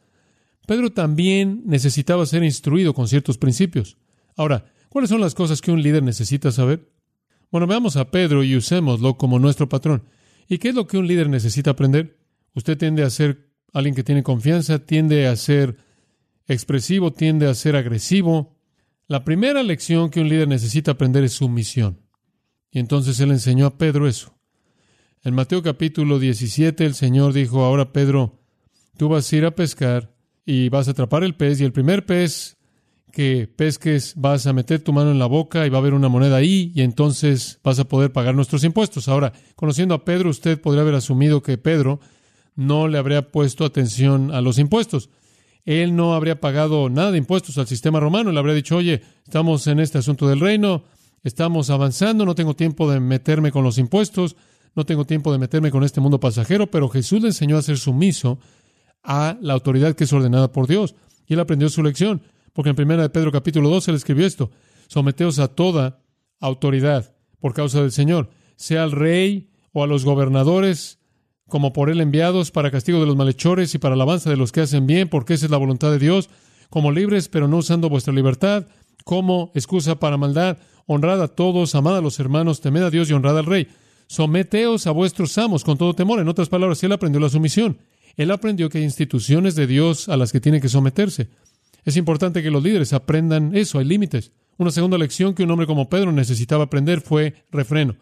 Pedro 0.66 0.92
también 0.92 1.62
necesitaba 1.66 2.26
ser 2.26 2.44
instruido 2.44 2.94
con 2.94 3.08
ciertos 3.08 3.38
principios. 3.38 3.98
Ahora, 4.36 4.66
¿cuáles 4.90 5.10
son 5.10 5.22
las 5.22 5.36
cosas 5.36 5.62
que 5.62 5.72
un 5.72 5.82
líder 5.82 6.02
necesita 6.02 6.52
saber? 6.52 6.90
Bueno, 7.56 7.68
veamos 7.68 7.96
a 7.96 8.12
Pedro 8.12 8.44
y 8.44 8.54
usémoslo 8.58 9.16
como 9.16 9.40
nuestro 9.40 9.70
patrón. 9.70 10.04
¿Y 10.50 10.58
qué 10.58 10.68
es 10.68 10.76
lo 10.76 10.88
que 10.88 10.98
un 10.98 11.08
líder 11.08 11.30
necesita 11.30 11.72
aprender? 11.72 12.20
Usted 12.54 12.78
tiende 12.78 13.02
a 13.02 13.10
ser 13.10 13.50
alguien 13.72 13.96
que 13.96 14.04
tiene 14.04 14.24
confianza, 14.24 14.80
tiende 14.80 15.26
a 15.26 15.38
ser 15.38 15.78
expresivo, 16.50 17.14
tiende 17.14 17.48
a 17.48 17.54
ser 17.54 17.78
agresivo. 17.78 18.58
La 19.08 19.24
primera 19.24 19.64
lección 19.64 20.10
que 20.10 20.20
un 20.20 20.28
líder 20.28 20.50
necesita 20.50 20.92
aprender 20.92 21.24
es 21.24 21.32
sumisión. 21.32 22.02
Y 22.72 22.80
entonces 22.80 23.22
él 23.22 23.32
enseñó 23.32 23.68
a 23.68 23.78
Pedro 23.78 24.06
eso. 24.06 24.38
En 25.24 25.34
Mateo 25.34 25.64
capítulo 25.64 26.20
17 26.20 26.86
el 26.86 26.94
Señor 26.94 27.32
dijo, 27.32 27.64
ahora 27.64 27.94
Pedro, 27.94 28.42
tú 28.98 29.08
vas 29.08 29.32
a 29.32 29.36
ir 29.38 29.46
a 29.46 29.56
pescar 29.56 30.14
y 30.46 30.68
vas 30.68 30.90
a 30.90 30.92
atrapar 30.92 31.24
el 31.24 31.36
pez 31.36 31.62
y 31.62 31.64
el 31.64 31.72
primer 31.72 32.06
pez 32.06 32.55
que 33.16 33.48
pesques 33.48 34.14
vas 34.18 34.46
a 34.46 34.52
meter 34.52 34.82
tu 34.82 34.92
mano 34.92 35.10
en 35.10 35.20
la 35.20 35.26
boca 35.26 35.66
y 35.66 35.70
va 35.70 35.78
a 35.78 35.80
haber 35.80 35.94
una 35.94 36.10
moneda 36.10 36.36
ahí 36.36 36.74
y 36.76 36.82
entonces 36.82 37.62
vas 37.64 37.80
a 37.80 37.86
poder 37.86 38.12
pagar 38.12 38.36
nuestros 38.36 38.66
impuestos. 38.66 39.08
Ahora, 39.08 39.32
conociendo 39.56 39.96
a 39.96 40.04
Pedro, 40.04 40.30
usted 40.30 40.60
podría 40.60 40.82
haber 40.82 40.96
asumido 40.96 41.42
que 41.42 41.58
Pedro 41.58 42.02
no 42.56 42.90
le 42.90 42.98
habría 42.98 43.32
puesto 43.32 43.64
atención 43.64 44.34
a 44.34 44.42
los 44.42 44.60
impuestos. 44.60 45.10
Él 45.64 45.96
no 45.96 46.14
habría 46.14 46.42
pagado 46.42 46.90
nada 46.90 47.12
de 47.12 47.18
impuestos 47.18 47.58
al 47.58 47.68
sistema 47.68 48.02
romano. 48.02 48.34
Le 48.34 48.40
habría 48.40 48.54
dicho, 48.54 48.76
oye, 48.76 49.02
estamos 49.24 49.66
en 49.68 49.80
este 49.80 49.98
asunto 49.98 50.28
del 50.28 50.42
reino, 50.42 50.84
estamos 51.24 51.70
avanzando, 51.70 52.26
no 52.26 52.36
tengo 52.36 52.54
tiempo 52.54 52.92
de 52.92 53.00
meterme 53.00 53.50
con 53.50 53.64
los 53.64 53.78
impuestos, 53.78 54.36
no 54.76 54.86
tengo 54.86 55.06
tiempo 55.06 55.32
de 55.32 55.38
meterme 55.38 55.72
con 55.72 55.86
este 55.86 56.02
mundo 56.02 56.20
pasajero, 56.20 56.70
pero 56.70 56.90
Jesús 56.90 57.22
le 57.22 57.30
enseñó 57.30 57.56
a 57.56 57.62
ser 57.62 57.78
sumiso 57.78 58.40
a 59.04 59.38
la 59.40 59.54
autoridad 59.54 59.96
que 59.96 60.04
es 60.04 60.12
ordenada 60.12 60.52
por 60.52 60.68
Dios. 60.68 60.96
Y 61.28 61.36
él 61.36 61.40
aprendió 61.40 61.70
su 61.70 61.82
lección. 61.82 62.22
Porque 62.56 62.70
en 62.70 62.82
1 62.82 63.02
de 63.02 63.10
Pedro 63.10 63.34
capítulo 63.34 63.70
12 63.70 63.92
él 63.92 63.98
escribió 63.98 64.26
esto, 64.26 64.50
someteos 64.88 65.40
a 65.40 65.50
toda 65.50 66.00
autoridad 66.40 67.14
por 67.42 67.54
causa 67.54 67.82
del 67.82 67.92
Señor, 67.92 68.30
sea 68.56 68.84
al 68.84 68.94
rey 68.94 69.52
o 69.74 69.84
a 69.84 69.88
los 69.88 70.06
gobernadores, 70.06 71.00
como 71.50 71.74
por 71.74 71.90
él 71.90 72.00
enviados 72.00 72.52
para 72.52 72.72
castigo 72.72 73.02
de 73.02 73.08
los 73.08 73.18
malhechores 73.18 73.76
y 73.76 73.78
para 73.78 73.96
alabanza 73.96 74.30
de 74.30 74.38
los 74.38 74.54
que 74.54 74.62
hacen 74.62 74.88
bien, 74.88 75.10
porque 75.10 75.34
esa 75.34 75.46
es 75.46 75.52
la 75.52 75.58
voluntad 75.58 75.92
de 75.92 76.00
Dios, 76.00 76.30
como 76.70 76.94
libres, 76.94 77.28
pero 77.28 77.50
no 77.50 77.58
usando 77.58 77.90
vuestra 77.90 78.14
libertad, 78.14 78.68
como 79.04 79.52
excusa 79.54 80.00
para 80.00 80.16
maldad, 80.16 80.58
honrad 80.88 81.22
a 81.22 81.28
todos, 81.28 81.76
amad 81.76 81.98
a 81.98 82.02
los 82.02 82.22
hermanos, 82.22 82.62
temed 82.62 82.84
a 82.84 82.90
Dios 82.90 83.10
y 83.10 83.14
honrad 83.14 83.38
al 83.38 83.48
rey. 83.48 83.68
Someteos 84.08 84.88
a 84.88 84.92
vuestros 84.92 85.38
amos 85.38 85.66
con 85.66 85.78
todo 85.78 85.94
temor. 85.94 86.22
En 86.22 86.30
otras 86.30 86.48
palabras, 86.48 86.82
él 86.84 86.94
aprendió 86.94 87.20
la 87.20 87.30
sumisión. 87.30 87.78
Él 88.16 88.32
aprendió 88.32 88.70
que 88.70 88.78
hay 88.78 88.86
instituciones 88.86 89.56
de 89.56 89.68
Dios 89.68 90.08
a 90.08 90.16
las 90.16 90.32
que 90.32 90.40
tiene 90.40 90.62
que 90.62 90.70
someterse. 90.70 91.28
Es 91.86 91.98
importante 91.98 92.42
que 92.42 92.52
los 92.52 92.64
líderes 92.64 92.94
aprendan 92.94 93.56
eso, 93.56 93.80
hay 93.80 93.86
límites. 93.86 94.32
Una 94.58 94.72
segunda 94.72 94.98
lección 94.98 95.36
que 95.36 95.44
un 95.44 95.52
hombre 95.52 95.68
como 95.68 95.88
Pedro 95.88 96.12
necesitaba 96.12 96.66
aprender 96.66 97.02
fue 97.02 97.36
refreno. 97.52 97.96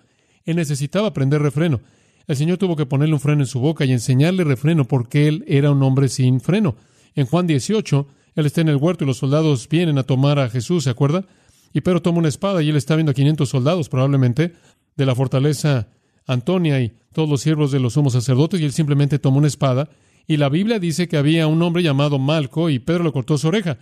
Él 0.45 0.55
necesitaba 0.55 1.09
aprender 1.09 1.41
refreno. 1.41 1.81
El 2.25 2.37
Señor 2.37 2.57
tuvo 2.57 2.77
que 2.77 2.85
ponerle 2.85 3.13
un 3.13 3.19
freno 3.19 3.41
en 3.41 3.47
su 3.47 3.59
boca 3.59 3.83
y 3.83 3.91
enseñarle 3.91 4.45
refreno 4.45 4.85
porque 4.85 5.27
él 5.27 5.43
era 5.47 5.71
un 5.71 5.83
hombre 5.83 6.07
sin 6.07 6.39
freno. 6.39 6.75
En 7.15 7.25
Juan 7.25 7.45
18, 7.45 8.07
él 8.35 8.45
está 8.45 8.61
en 8.61 8.69
el 8.69 8.77
huerto 8.77 9.03
y 9.03 9.07
los 9.07 9.17
soldados 9.17 9.67
vienen 9.67 9.97
a 9.97 10.03
tomar 10.03 10.39
a 10.39 10.49
Jesús, 10.49 10.85
¿se 10.85 10.89
acuerda? 10.89 11.25
Y 11.73 11.81
Pedro 11.81 12.01
toma 12.01 12.19
una 12.19 12.29
espada 12.29 12.63
y 12.63 12.69
él 12.69 12.77
está 12.77 12.95
viendo 12.95 13.11
a 13.11 13.15
500 13.15 13.49
soldados 13.49 13.89
probablemente 13.89 14.53
de 14.95 15.05
la 15.05 15.15
fortaleza 15.15 15.89
Antonia 16.25 16.79
y 16.79 16.93
todos 17.11 17.27
los 17.27 17.41
siervos 17.41 17.71
de 17.71 17.79
los 17.79 17.93
sumos 17.93 18.13
sacerdotes 18.13 18.61
y 18.61 18.65
él 18.65 18.71
simplemente 18.71 19.19
toma 19.19 19.37
una 19.37 19.47
espada 19.47 19.89
y 20.27 20.37
la 20.37 20.49
Biblia 20.49 20.79
dice 20.79 21.07
que 21.07 21.17
había 21.17 21.47
un 21.47 21.61
hombre 21.61 21.83
llamado 21.83 22.19
Malco 22.19 22.69
y 22.69 22.79
Pedro 22.79 23.03
le 23.03 23.11
cortó 23.11 23.37
su 23.37 23.47
oreja. 23.47 23.77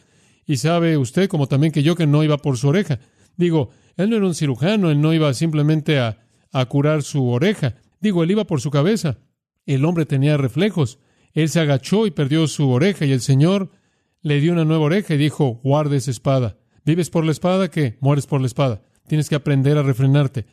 Y 0.46 0.58
sabe 0.58 0.98
usted, 0.98 1.30
como 1.30 1.48
también 1.48 1.72
que 1.72 1.84
yo, 1.84 1.96
que 1.96 2.08
no 2.08 2.24
iba 2.24 2.38
por 2.38 2.58
su 2.58 2.68
oreja. 2.68 3.00
Digo, 3.38 3.70
él 3.96 4.10
no 4.10 4.16
era 4.16 4.26
un 4.26 4.36
cirujano, 4.36 4.90
él 4.90 5.00
no 5.00 5.14
iba 5.14 5.34
simplemente 5.34 6.00
a, 6.00 6.18
a 6.52 6.66
curar 6.66 7.04
su 7.04 7.28
oreja. 7.28 7.76
Digo, 8.00 8.24
él 8.24 8.32
iba 8.32 8.46
por 8.46 8.60
su 8.60 8.72
cabeza. 8.72 9.20
El 9.66 9.86
hombre 9.86 10.06
tenía 10.06 10.38
reflejos. 10.38 11.00
Él 11.34 11.50
se 11.50 11.60
agachó 11.60 12.08
y 12.08 12.12
perdió 12.12 12.48
su 12.48 12.70
oreja 12.70 13.06
y 13.06 13.12
el 13.12 13.22
Señor 13.22 13.70
le 14.22 14.40
dio 14.40 14.54
una 14.54 14.66
nueva 14.66 14.86
oreja 14.86 15.14
y 15.14 15.18
dijo, 15.18 15.60
guarde 15.64 15.98
esa 15.98 16.12
espada. 16.12 16.58
¿Vives 16.84 17.10
por 17.10 17.24
la 17.24 17.32
espada? 17.32 17.70
que 17.70 17.98
Mueres 18.02 18.28
por 18.28 18.42
la 18.42 18.48
espada. 18.48 18.82
Tienes 19.08 19.30
que 19.30 19.36
aprender 19.36 19.78
a 19.78 19.84
refrenarte. 19.84 20.46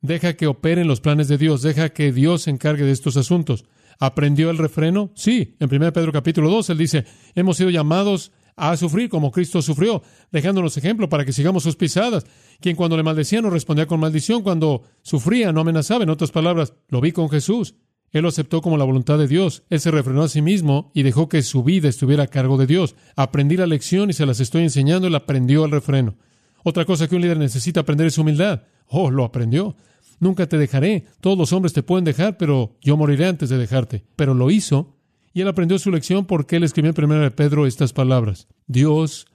Deja 0.00 0.34
que 0.34 0.46
operen 0.46 0.88
los 0.88 1.00
planes 1.00 1.28
de 1.28 1.38
Dios. 1.38 1.62
Deja 1.62 1.90
que 1.90 2.12
Dios 2.12 2.42
se 2.42 2.50
encargue 2.50 2.84
de 2.84 2.92
estos 2.92 3.16
asuntos. 3.16 3.64
¿Aprendió 3.98 4.50
el 4.50 4.58
refreno? 4.58 5.10
Sí, 5.14 5.56
en 5.60 5.74
1 5.74 5.92
Pedro 5.92 6.12
capítulo 6.12 6.50
2 6.50 6.70
él 6.70 6.78
dice, 6.78 7.04
hemos 7.34 7.56
sido 7.56 7.70
llamados 7.70 8.32
a 8.56 8.76
sufrir 8.76 9.08
como 9.08 9.30
Cristo 9.30 9.62
sufrió, 9.62 10.02
dejándonos 10.30 10.76
ejemplo 10.76 11.08
para 11.08 11.24
que 11.24 11.32
sigamos 11.32 11.62
sus 11.62 11.76
pisadas. 11.76 12.26
Quien 12.60 12.76
cuando 12.76 12.96
le 12.96 13.02
maldecía 13.02 13.40
no 13.40 13.50
respondía 13.50 13.86
con 13.86 14.00
maldición, 14.00 14.42
cuando 14.42 14.82
sufría 15.02 15.52
no 15.52 15.60
amenazaba. 15.60 16.04
En 16.04 16.10
otras 16.10 16.30
palabras, 16.30 16.74
lo 16.88 17.00
vi 17.00 17.12
con 17.12 17.28
Jesús. 17.28 17.74
Él 18.10 18.22
lo 18.22 18.28
aceptó 18.28 18.60
como 18.60 18.76
la 18.76 18.84
voluntad 18.84 19.18
de 19.18 19.26
Dios. 19.26 19.64
Él 19.70 19.80
se 19.80 19.90
refrenó 19.90 20.22
a 20.22 20.28
sí 20.28 20.42
mismo 20.42 20.90
y 20.94 21.02
dejó 21.02 21.28
que 21.28 21.42
su 21.42 21.64
vida 21.64 21.88
estuviera 21.88 22.24
a 22.24 22.26
cargo 22.26 22.58
de 22.58 22.66
Dios. 22.66 22.94
Aprendí 23.16 23.56
la 23.56 23.66
lección 23.66 24.10
y 24.10 24.12
se 24.12 24.26
las 24.26 24.38
estoy 24.38 24.64
enseñando. 24.64 25.08
Él 25.08 25.14
aprendió 25.14 25.64
el 25.64 25.70
refreno. 25.70 26.16
Otra 26.62 26.84
cosa 26.84 27.08
que 27.08 27.16
un 27.16 27.22
líder 27.22 27.38
necesita 27.38 27.80
aprender 27.80 28.06
es 28.06 28.18
humildad. 28.18 28.64
Oh, 28.86 29.10
lo 29.10 29.24
aprendió. 29.24 29.76
Nunca 30.22 30.46
te 30.46 30.56
dejaré. 30.56 31.06
Todos 31.20 31.36
los 31.36 31.52
hombres 31.52 31.72
te 31.72 31.82
pueden 31.82 32.04
dejar, 32.04 32.36
pero 32.36 32.78
yo 32.80 32.96
moriré 32.96 33.26
antes 33.26 33.48
de 33.48 33.58
dejarte. 33.58 34.04
Pero 34.14 34.34
lo 34.34 34.52
hizo 34.52 34.96
y 35.34 35.40
él 35.40 35.48
aprendió 35.48 35.80
su 35.80 35.90
lección 35.90 36.26
porque 36.26 36.54
él 36.54 36.62
escribió 36.62 36.90
en 36.90 36.94
primera 36.94 37.28
Pedro 37.30 37.66
estas 37.66 37.92
palabras. 37.92 38.46
Dios 38.68 39.26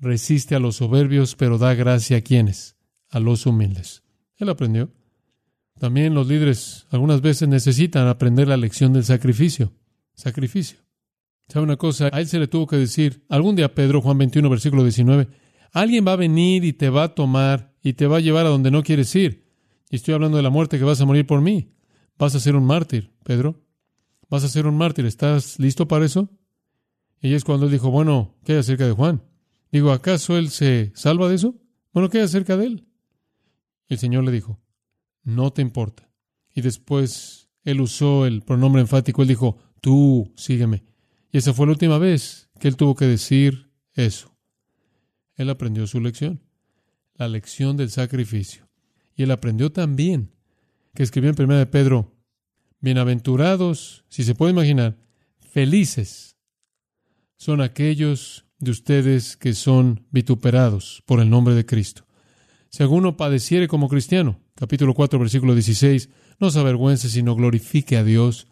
resiste 0.00 0.56
a 0.56 0.58
los 0.58 0.74
soberbios, 0.74 1.36
pero 1.36 1.58
da 1.58 1.74
gracia 1.74 2.16
a 2.16 2.20
quienes? 2.22 2.74
A 3.08 3.20
los 3.20 3.46
humildes. 3.46 4.02
Él 4.36 4.48
aprendió. 4.48 4.90
También 5.78 6.12
los 6.12 6.26
líderes 6.26 6.88
algunas 6.90 7.20
veces 7.20 7.46
necesitan 7.46 8.08
aprender 8.08 8.48
la 8.48 8.56
lección 8.56 8.92
del 8.92 9.04
sacrificio. 9.04 9.72
Sacrificio. 10.14 10.78
¿Sabe 11.46 11.62
una 11.62 11.76
cosa? 11.76 12.10
A 12.12 12.18
él 12.18 12.26
se 12.26 12.40
le 12.40 12.48
tuvo 12.48 12.66
que 12.66 12.78
decir, 12.78 13.22
algún 13.28 13.54
día 13.54 13.76
Pedro, 13.76 14.02
Juan 14.02 14.18
21, 14.18 14.50
versículo 14.50 14.82
19, 14.82 15.28
alguien 15.70 16.04
va 16.04 16.14
a 16.14 16.16
venir 16.16 16.64
y 16.64 16.72
te 16.72 16.90
va 16.90 17.04
a 17.04 17.14
tomar 17.14 17.76
y 17.80 17.92
te 17.92 18.08
va 18.08 18.16
a 18.16 18.20
llevar 18.20 18.46
a 18.46 18.48
donde 18.48 18.72
no 18.72 18.82
quieres 18.82 19.14
ir. 19.14 19.41
Y 19.92 19.96
estoy 19.96 20.14
hablando 20.14 20.38
de 20.38 20.42
la 20.42 20.48
muerte 20.48 20.78
que 20.78 20.84
vas 20.84 21.02
a 21.02 21.04
morir 21.04 21.26
por 21.26 21.42
mí. 21.42 21.70
Vas 22.18 22.34
a 22.34 22.40
ser 22.40 22.56
un 22.56 22.64
mártir, 22.64 23.12
Pedro. 23.24 23.62
Vas 24.30 24.42
a 24.42 24.48
ser 24.48 24.66
un 24.66 24.74
mártir. 24.74 25.04
¿Estás 25.04 25.58
listo 25.58 25.86
para 25.86 26.06
eso? 26.06 26.30
Y 27.20 27.34
es 27.34 27.44
cuando 27.44 27.66
él 27.66 27.72
dijo, 27.72 27.90
bueno, 27.90 28.34
¿qué 28.42 28.52
hay 28.52 28.58
acerca 28.60 28.86
de 28.86 28.92
Juan? 28.92 29.22
Digo, 29.70 29.92
¿acaso 29.92 30.38
él 30.38 30.48
se 30.48 30.92
salva 30.94 31.28
de 31.28 31.34
eso? 31.34 31.56
Bueno, 31.92 32.08
¿qué 32.08 32.18
hay 32.18 32.24
acerca 32.24 32.56
de 32.56 32.66
él? 32.68 32.88
Y 33.86 33.92
el 33.92 34.00
Señor 34.00 34.24
le 34.24 34.32
dijo, 34.32 34.62
no 35.24 35.52
te 35.52 35.60
importa. 35.60 36.10
Y 36.54 36.62
después 36.62 37.50
él 37.62 37.82
usó 37.82 38.24
el 38.24 38.40
pronombre 38.40 38.80
enfático, 38.80 39.20
él 39.20 39.28
dijo, 39.28 39.58
tú 39.82 40.32
sígueme. 40.36 40.84
Y 41.30 41.36
esa 41.36 41.52
fue 41.52 41.66
la 41.66 41.72
última 41.72 41.98
vez 41.98 42.48
que 42.58 42.68
él 42.68 42.76
tuvo 42.76 42.94
que 42.94 43.04
decir 43.04 43.70
eso. 43.92 44.34
Él 45.34 45.50
aprendió 45.50 45.86
su 45.86 46.00
lección, 46.00 46.40
la 47.14 47.28
lección 47.28 47.76
del 47.76 47.90
sacrificio. 47.90 48.71
Y 49.14 49.24
él 49.24 49.30
aprendió 49.30 49.72
también 49.72 50.32
que 50.94 51.02
escribió 51.02 51.30
en 51.30 51.42
1 51.42 51.56
de 51.56 51.66
Pedro, 51.66 52.14
bienaventurados, 52.80 54.04
si 54.08 54.24
se 54.24 54.34
puede 54.34 54.52
imaginar, 54.52 54.98
felices 55.40 56.36
son 57.36 57.60
aquellos 57.60 58.46
de 58.58 58.70
ustedes 58.70 59.36
que 59.36 59.54
son 59.54 60.06
vituperados 60.10 61.02
por 61.06 61.20
el 61.20 61.28
nombre 61.28 61.54
de 61.54 61.66
Cristo. 61.66 62.06
Si 62.70 62.82
alguno 62.82 63.16
padeciere 63.16 63.68
como 63.68 63.88
cristiano, 63.88 64.40
capítulo 64.54 64.94
4, 64.94 65.18
versículo 65.18 65.54
16, 65.54 66.08
no 66.38 66.50
se 66.50 66.60
avergüence, 66.60 67.08
sino 67.08 67.34
glorifique 67.34 67.96
a 67.96 68.04
Dios. 68.04 68.46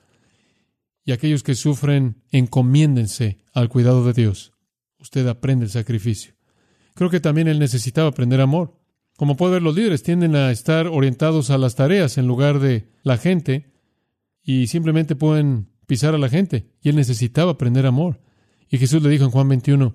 Y 1.04 1.12
aquellos 1.12 1.42
que 1.42 1.54
sufren, 1.54 2.22
encomiéndense 2.30 3.38
al 3.52 3.68
cuidado 3.68 4.04
de 4.04 4.12
Dios. 4.12 4.52
Usted 4.98 5.26
aprende 5.26 5.64
el 5.64 5.70
sacrificio. 5.70 6.34
Creo 6.94 7.08
que 7.08 7.20
también 7.20 7.48
él 7.48 7.58
necesitaba 7.58 8.08
aprender 8.08 8.40
amor. 8.40 8.79
Como 9.20 9.36
puede 9.36 9.52
ver, 9.52 9.62
los 9.62 9.76
líderes 9.76 10.02
tienden 10.02 10.34
a 10.34 10.50
estar 10.50 10.86
orientados 10.86 11.50
a 11.50 11.58
las 11.58 11.74
tareas 11.74 12.16
en 12.16 12.26
lugar 12.26 12.58
de 12.58 12.88
la 13.02 13.18
gente 13.18 13.70
y 14.42 14.68
simplemente 14.68 15.14
pueden 15.14 15.68
pisar 15.86 16.14
a 16.14 16.18
la 16.18 16.30
gente. 16.30 16.70
Y 16.80 16.88
él 16.88 16.96
necesitaba 16.96 17.50
aprender 17.50 17.84
amor. 17.84 18.22
Y 18.70 18.78
Jesús 18.78 19.02
le 19.02 19.10
dijo 19.10 19.24
en 19.24 19.30
Juan 19.30 19.46
21, 19.46 19.94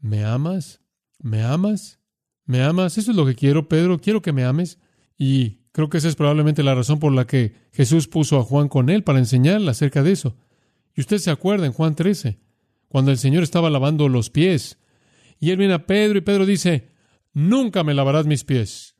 ¿me 0.00 0.24
amas? 0.24 0.80
¿Me 1.20 1.44
amas? 1.44 2.00
¿Me 2.44 2.60
amas? 2.64 2.98
Eso 2.98 3.12
es 3.12 3.16
lo 3.16 3.24
que 3.24 3.36
quiero, 3.36 3.68
Pedro. 3.68 4.00
Quiero 4.00 4.20
que 4.20 4.32
me 4.32 4.42
ames. 4.42 4.80
Y 5.16 5.60
creo 5.70 5.88
que 5.88 5.98
esa 5.98 6.08
es 6.08 6.16
probablemente 6.16 6.64
la 6.64 6.74
razón 6.74 6.98
por 6.98 7.12
la 7.12 7.28
que 7.28 7.54
Jesús 7.70 8.08
puso 8.08 8.36
a 8.36 8.42
Juan 8.42 8.68
con 8.68 8.90
él 8.90 9.04
para 9.04 9.20
enseñarle 9.20 9.70
acerca 9.70 10.02
de 10.02 10.10
eso. 10.10 10.34
Y 10.96 11.02
usted 11.02 11.18
se 11.18 11.30
acuerda 11.30 11.66
en 11.66 11.72
Juan 11.72 11.94
13, 11.94 12.40
cuando 12.88 13.12
el 13.12 13.18
Señor 13.18 13.44
estaba 13.44 13.70
lavando 13.70 14.08
los 14.08 14.28
pies. 14.28 14.80
Y 15.38 15.50
él 15.50 15.56
viene 15.56 15.74
a 15.74 15.86
Pedro 15.86 16.18
y 16.18 16.22
Pedro 16.22 16.46
dice, 16.46 16.89
nunca 17.32 17.84
me 17.84 17.94
lavarás 17.94 18.26
mis 18.26 18.44
pies. 18.44 18.96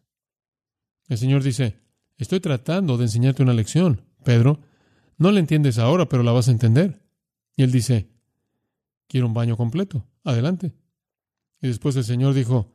El 1.09 1.19
Señor 1.19 1.43
dice, 1.43 1.81
estoy 2.17 2.41
tratando 2.41 2.97
de 2.97 3.05
enseñarte 3.05 3.43
una 3.43 3.55
lección, 3.55 4.07
Pedro. 4.25 4.61
No 5.17 5.33
la 5.33 5.41
entiendes 5.41 5.79
ahora, 5.79 6.09
pero 6.09 6.23
la 6.23 6.33
vas 6.33 6.49
a 6.49 6.53
entender. 6.53 7.03
Y 7.57 7.63
él 7.63 7.73
dice, 7.73 8.11
quiero 9.09 9.27
un 9.27 9.35
baño 9.35 9.57
completo. 9.57 10.07
Adelante. 10.25 10.73
Y 11.61 11.69
después 11.69 11.97
el 11.97 12.05
Señor 12.05 12.35
dijo, 12.35 12.73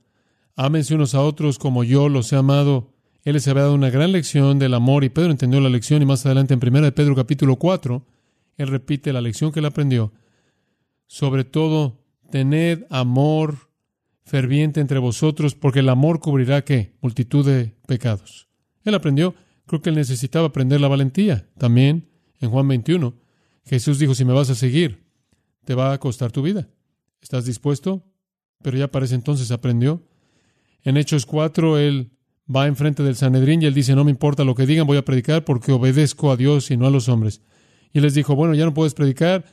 ámense 0.56 0.96
unos 0.96 1.16
a 1.16 1.22
otros 1.22 1.58
como 1.58 1.84
yo 1.84 2.10
los 2.10 2.32
he 2.34 2.36
amado 2.36 2.96
él 3.26 3.34
les 3.34 3.48
había 3.48 3.64
dado 3.64 3.74
una 3.74 3.90
gran 3.90 4.12
lección 4.12 4.60
del 4.60 4.76
amor 4.76 5.04
y 5.04 5.10
Pedro 5.10 5.32
entendió 5.32 5.60
la 5.60 5.70
lección 5.70 6.00
y 6.00 6.06
más 6.06 6.24
adelante 6.28 6.54
en 6.54 6.60
1 6.64 6.82
de 6.82 6.92
Pedro 6.92 7.16
capítulo 7.16 7.56
4, 7.56 8.06
él 8.58 8.68
repite 8.68 9.12
la 9.12 9.20
lección 9.20 9.52
que 9.52 9.60
él 9.60 9.66
aprendió. 9.66 10.14
Sobre 11.08 11.44
todo, 11.44 12.06
tened 12.30 12.86
amor 12.92 13.72
ferviente 14.26 14.82
entre 14.82 15.00
vosotros, 15.00 15.56
porque 15.56 15.80
el 15.80 15.90
amor 15.90 16.20
cubrirá 16.20 16.64
qué? 16.64 16.94
Multitud 17.02 17.46
de 17.46 17.76
pecados. 17.88 18.48
Él 18.84 18.96
aprendió, 18.96 19.36
creo 19.66 19.82
que 19.82 19.90
él 19.90 19.96
necesitaba 19.96 20.48
aprender 20.48 20.82
la 20.82 20.88
valentía. 20.88 21.48
También 21.58 22.10
en 22.40 22.50
Juan 22.50 22.68
21, 22.68 23.14
Jesús 23.66 24.00
dijo, 24.00 24.16
si 24.16 24.26
me 24.26 24.34
vas 24.34 24.50
a 24.50 24.56
seguir, 24.56 25.06
te 25.64 25.76
va 25.76 25.94
a 25.94 26.00
costar 26.00 26.32
tu 26.32 26.42
vida. 26.42 26.68
¿Estás 27.22 27.46
dispuesto? 27.46 28.04
Pero 28.62 28.78
ya 28.78 28.90
parece 28.90 29.16
entonces 29.16 29.52
aprendió. 29.52 30.04
En 30.84 30.98
Hechos 30.98 31.26
4, 31.26 31.78
él 31.78 32.12
va 32.54 32.68
enfrente 32.68 33.04
del 33.04 33.16
Sanedrín 33.16 33.62
y 33.62 33.66
él 33.66 33.74
dice, 33.74 33.96
no 33.96 34.04
me 34.04 34.12
importa 34.12 34.44
lo 34.44 34.54
que 34.54 34.66
digan, 34.66 34.86
voy 34.86 34.98
a 34.98 35.06
predicar 35.06 35.44
porque 35.44 35.72
obedezco 35.72 36.32
a 36.32 36.38
Dios 36.38 36.70
y 36.70 36.78
no 36.78 36.86
a 36.86 36.92
los 36.92 37.10
hombres. 37.10 37.42
Y 37.92 38.02
les 38.02 38.14
dijo, 38.14 38.36
bueno, 38.36 38.54
ya 38.54 38.66
no 38.66 38.74
puedes 38.74 38.94
predicar. 38.94 39.46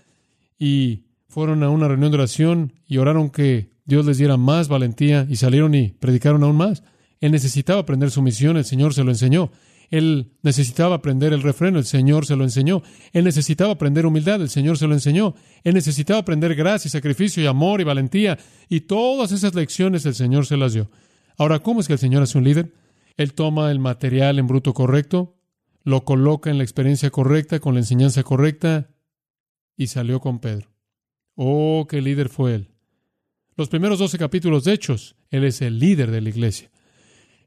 Y 0.58 1.04
fueron 1.28 1.62
a 1.62 1.70
una 1.70 1.88
reunión 1.88 2.10
de 2.10 2.18
oración 2.18 2.74
y 2.86 2.98
oraron 2.98 3.30
que 3.30 3.71
Dios 3.84 4.06
les 4.06 4.18
diera 4.18 4.36
más 4.36 4.68
valentía 4.68 5.26
y 5.28 5.36
salieron 5.36 5.74
y 5.74 5.90
predicaron 5.92 6.42
aún 6.44 6.56
más. 6.56 6.82
Él 7.20 7.32
necesitaba 7.32 7.80
aprender 7.80 8.10
su 8.10 8.22
misión, 8.22 8.56
el 8.56 8.64
Señor 8.64 8.94
se 8.94 9.04
lo 9.04 9.10
enseñó. 9.10 9.50
Él 9.90 10.32
necesitaba 10.42 10.94
aprender 10.94 11.34
el 11.34 11.42
refreno, 11.42 11.78
el 11.78 11.84
Señor 11.84 12.24
se 12.24 12.34
lo 12.34 12.44
enseñó. 12.44 12.82
Él 13.12 13.24
necesitaba 13.24 13.72
aprender 13.72 14.06
humildad, 14.06 14.40
el 14.40 14.48
Señor 14.48 14.78
se 14.78 14.86
lo 14.86 14.94
enseñó. 14.94 15.34
Él 15.64 15.74
necesitaba 15.74 16.20
aprender 16.20 16.54
gracia, 16.54 16.90
sacrificio 16.90 17.42
y 17.42 17.46
amor 17.46 17.82
y 17.82 17.84
valentía. 17.84 18.38
Y 18.70 18.80
todas 18.80 19.32
esas 19.32 19.54
lecciones 19.54 20.06
el 20.06 20.14
Señor 20.14 20.46
se 20.46 20.56
las 20.56 20.72
dio. 20.72 20.90
Ahora, 21.36 21.58
¿cómo 21.58 21.80
es 21.80 21.88
que 21.88 21.92
el 21.92 21.98
Señor 21.98 22.22
es 22.22 22.34
un 22.34 22.44
líder? 22.44 22.72
Él 23.18 23.34
toma 23.34 23.70
el 23.70 23.80
material 23.80 24.38
en 24.38 24.46
bruto 24.46 24.72
correcto, 24.72 25.36
lo 25.84 26.04
coloca 26.06 26.50
en 26.50 26.56
la 26.56 26.64
experiencia 26.64 27.10
correcta, 27.10 27.60
con 27.60 27.74
la 27.74 27.80
enseñanza 27.80 28.22
correcta, 28.22 28.88
y 29.76 29.88
salió 29.88 30.20
con 30.20 30.38
Pedro. 30.38 30.70
Oh, 31.34 31.86
qué 31.88 32.00
líder 32.00 32.30
fue 32.30 32.54
él. 32.54 32.71
Los 33.56 33.68
primeros 33.68 33.98
doce 33.98 34.16
capítulos 34.16 34.64
de 34.64 34.72
Hechos, 34.72 35.14
él 35.30 35.44
es 35.44 35.60
el 35.60 35.78
líder 35.78 36.10
de 36.10 36.22
la 36.22 36.30
iglesia. 36.30 36.70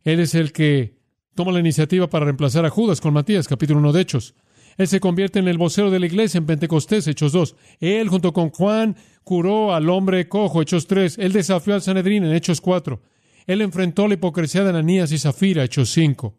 Él 0.03 0.19
es 0.19 0.35
el 0.35 0.51
que 0.51 0.99
toma 1.33 1.51
la 1.51 1.59
iniciativa 1.59 2.07
para 2.09 2.25
reemplazar 2.25 2.63
a 2.63 2.69
Judas 2.69 3.01
con 3.01 3.13
Matías, 3.13 3.47
capítulo 3.47 3.79
1 3.79 3.91
de 3.91 4.01
Hechos. 4.01 4.35
Él 4.77 4.87
se 4.87 4.99
convierte 4.99 5.39
en 5.39 5.47
el 5.47 5.57
vocero 5.57 5.89
de 5.89 5.99
la 5.99 6.05
iglesia 6.05 6.37
en 6.37 6.45
Pentecostés, 6.45 7.07
Hechos 7.07 7.31
2. 7.31 7.55
Él, 7.79 8.09
junto 8.09 8.33
con 8.33 8.51
Juan, 8.51 8.95
curó 9.23 9.73
al 9.73 9.89
hombre 9.89 10.27
cojo, 10.27 10.61
Hechos 10.61 10.85
3. 10.85 11.17
Él 11.17 11.33
desafió 11.33 11.73
al 11.73 11.81
Sanedrín 11.81 12.23
en 12.23 12.33
Hechos 12.33 12.61
4. 12.61 13.01
Él 13.47 13.61
enfrentó 13.61 14.07
la 14.07 14.13
hipocresía 14.13 14.63
de 14.63 14.69
Ananías 14.69 15.11
y 15.11 15.17
Zafira, 15.17 15.63
Hechos 15.63 15.89
5. 15.89 16.37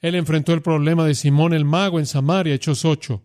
Él 0.00 0.14
enfrentó 0.16 0.54
el 0.54 0.62
problema 0.62 1.04
de 1.06 1.14
Simón 1.14 1.52
el 1.52 1.64
mago 1.64 1.98
en 1.98 2.06
Samaria, 2.06 2.54
Hechos 2.54 2.84
8. 2.84 3.22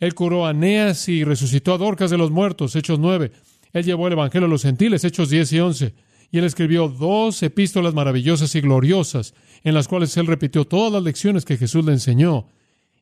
Él 0.00 0.14
curó 0.14 0.46
a 0.46 0.50
Aneas 0.50 1.08
y 1.08 1.24
resucitó 1.24 1.74
a 1.74 1.78
Dorcas 1.78 2.10
de 2.10 2.18
los 2.18 2.30
muertos, 2.30 2.74
Hechos 2.74 2.98
9. 2.98 3.30
Él 3.74 3.84
llevó 3.84 4.06
el 4.06 4.14
Evangelio 4.14 4.46
a 4.46 4.50
los 4.50 4.62
gentiles, 4.62 5.04
Hechos 5.04 5.28
10 5.30 5.52
y 5.52 5.60
11. 5.60 5.94
Y 6.30 6.38
él 6.38 6.44
escribió 6.44 6.88
dos 6.88 7.42
epístolas 7.42 7.92
maravillosas 7.92 8.54
y 8.54 8.60
gloriosas, 8.60 9.34
en 9.62 9.74
las 9.74 9.88
cuales 9.88 10.16
él 10.16 10.26
repitió 10.26 10.64
todas 10.64 10.92
las 10.92 11.02
lecciones 11.02 11.44
que 11.44 11.56
Jesús 11.56 11.84
le 11.84 11.92
enseñó 11.92 12.48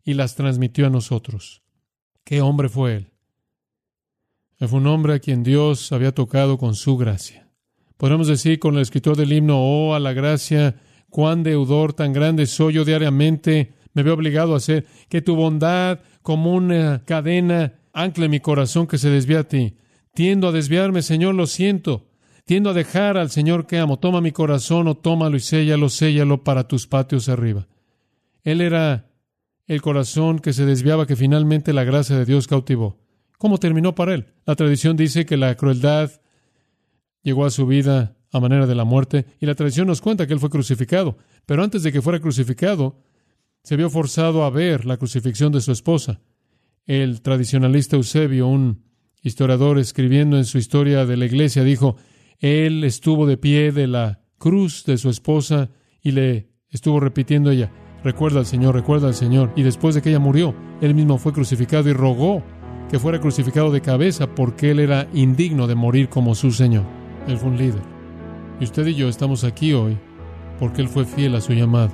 y 0.03 0.15
las 0.15 0.35
transmitió 0.35 0.87
a 0.87 0.91
nosotros. 0.91 1.63
¿Qué 2.25 2.41
hombre 2.41 2.69
fue 2.69 2.97
él? 2.97 3.13
Fue 4.59 4.79
un 4.79 4.87
hombre 4.87 5.15
a 5.15 5.19
quien 5.19 5.43
Dios 5.43 5.93
había 5.93 6.13
tocado 6.13 6.57
con 6.57 6.75
su 6.75 6.97
gracia. 6.97 7.49
Podemos 7.97 8.29
decir 8.29 8.59
con 8.59 8.77
el 8.77 8.83
escritor 8.83 9.17
del 9.17 9.33
himno, 9.33 9.59
oh, 9.59 9.95
a 9.95 10.01
la 10.01 10.13
gracia, 10.13 10.77
cuán 11.11 11.43
deudor 11.43 11.93
tan 11.93 12.13
grande 12.13 12.47
soy 12.47 12.75
yo 12.75 12.85
diariamente, 12.85 13.75
me 13.93 14.03
veo 14.03 14.15
obligado 14.15 14.55
a 14.55 14.57
hacer, 14.57 14.87
que 15.09 15.21
tu 15.21 15.37
bondad 15.37 16.01
como 16.23 16.55
una 16.55 17.03
cadena 17.05 17.75
ancle 17.93 18.29
mi 18.29 18.41
corazón 18.41 18.87
que 18.87 18.99
se 18.99 19.11
desvía 19.11 19.41
a 19.41 19.45
ti. 19.45 19.75
Tiendo 20.15 20.49
a 20.49 20.53
desviarme, 20.53 21.03
Señor, 21.03 21.35
lo 21.35 21.47
siento. 21.47 22.07
Tiendo 22.45 22.71
a 22.71 22.75
dejar 22.75 23.17
al 23.17 23.31
Señor 23.31 23.67
que 23.67 23.79
amo. 23.79 23.99
Toma 23.99 24.21
mi 24.21 24.33
corazón 24.33 24.89
o 24.89 24.95
tómalo 24.95 25.37
y 25.37 25.41
séllalo, 25.41 25.89
séllalo 25.89 26.45
para 26.45 26.69
tus 26.69 26.87
patios 26.87 27.29
arriba. 27.29 27.67
Él 28.43 28.61
era 28.61 29.11
el 29.67 29.81
corazón 29.81 30.39
que 30.39 30.53
se 30.53 30.67
desviaba 30.67 31.07
que 31.07 31.17
finalmente 31.17 31.73
la 31.73 31.85
gracia 31.85 32.17
de 32.17 32.27
Dios 32.27 32.47
cautivó. 32.47 32.99
¿Cómo 33.39 33.59
terminó 33.59 33.95
para 33.95 34.15
él? 34.15 34.27
La 34.45 34.55
tradición 34.55 34.97
dice 34.97 35.25
que 35.25 35.37
la 35.37 35.57
crueldad 35.57 36.11
llegó 37.23 37.47
a 37.47 37.51
su 37.51 37.67
vida 37.67 38.17
a 38.33 38.41
manera 38.41 38.67
de 38.67 38.75
la 38.75 38.85
muerte 38.85 39.27
y 39.41 39.47
la 39.47 39.55
tradición 39.55 39.87
nos 39.87 40.01
cuenta 40.01 40.27
que 40.27 40.33
él 40.33 40.41
fue 40.41 40.51
crucificado. 40.51 41.17
Pero 41.47 41.63
antes 41.63 41.83
de 41.83 41.93
que 41.93 42.03
fuera 42.03 42.21
crucificado, 42.21 43.03
se 43.63 43.77
vio 43.77 43.89
forzado 43.91 44.45
a 44.45 44.51
ver 44.51 44.85
la 44.85 44.97
crucifixión 44.97 45.53
de 45.53 45.61
su 45.61 45.73
esposa. 45.73 46.21
El 46.85 47.23
tradicionalista 47.23 47.97
Eusebio, 47.97 48.49
un 48.49 48.92
historiador 49.23 49.79
escribiendo 49.79 50.37
en 50.37 50.45
su 50.45 50.59
historia 50.59 51.07
de 51.07 51.17
la 51.17 51.25
iglesia, 51.25 51.65
dijo, 51.65 51.97
él 52.41 52.85
estuvo 52.85 53.27
de 53.27 53.37
pie 53.37 53.73
de 53.73 53.87
la 53.87 54.21
cruz 54.39 54.85
de 54.85 54.99
su 54.99 55.09
esposa 55.09 55.71
y 56.03 56.11
le 56.11 56.49
estuvo 56.71 56.99
repitiendo 56.99 57.51
ella, 57.51 57.71
recuerda 58.03 58.41
al 58.41 58.47
Señor, 58.47 58.75
recuerda 58.75 59.09
al 59.09 59.15
Señor. 59.15 59.53
Y 59.55 59.63
después 59.63 59.95
de 59.95 60.03
que 60.03 60.11
ella 60.11 60.19
murió, 60.19 60.55
él 60.81 60.95
mismo 60.95 61.19
fue 61.19 61.33
crucificado 61.33 61.89
y 61.89 61.93
rogó 61.93 62.43
que 62.91 62.99
fuera 62.99 63.21
crucificado 63.21 63.71
de 63.71 63.81
cabeza 63.81 64.35
porque 64.35 64.71
él 64.73 64.81
era 64.81 65.09
indigno 65.15 65.67
de 65.67 65.75
morir 65.75 66.09
como 66.09 66.35
su 66.35 66.51
Señor. 66.51 66.85
Él 67.29 67.39
fue 67.39 67.51
un 67.51 67.57
líder. 67.57 67.83
Y 68.61 68.65
usted 68.65 68.87
y 68.87 68.95
yo 68.95 69.09
estamos 69.09 69.45
aquí 69.45 69.73
hoy 69.73 69.97
porque 70.59 70.83
él 70.83 70.89
fue 70.89 71.05
fiel 71.05 71.35
a 71.37 71.41
su 71.41 71.53
llamado. 71.53 71.91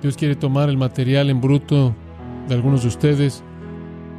Dios 0.00 0.16
quiere 0.16 0.36
tomar 0.36 0.68
el 0.68 0.76
material 0.76 1.30
en 1.30 1.40
bruto 1.40 1.94
de 2.48 2.54
algunos 2.54 2.82
de 2.82 2.88
ustedes, 2.88 3.42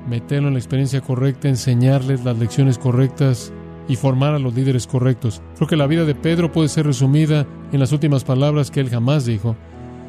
meterlo 0.07 0.47
en 0.47 0.53
la 0.53 0.59
experiencia 0.59 1.01
correcta, 1.01 1.47
enseñarles 1.49 2.23
las 2.23 2.37
lecciones 2.37 2.77
correctas 2.77 3.51
y 3.87 3.95
formar 3.95 4.33
a 4.33 4.39
los 4.39 4.53
líderes 4.53 4.87
correctos. 4.87 5.41
Creo 5.55 5.67
que 5.67 5.77
la 5.77 5.87
vida 5.87 6.05
de 6.05 6.15
Pedro 6.15 6.51
puede 6.51 6.69
ser 6.69 6.85
resumida 6.85 7.45
en 7.71 7.79
las 7.79 7.91
últimas 7.91 8.23
palabras 8.23 8.71
que 8.71 8.79
él 8.79 8.89
jamás 8.89 9.25
dijo. 9.25 9.55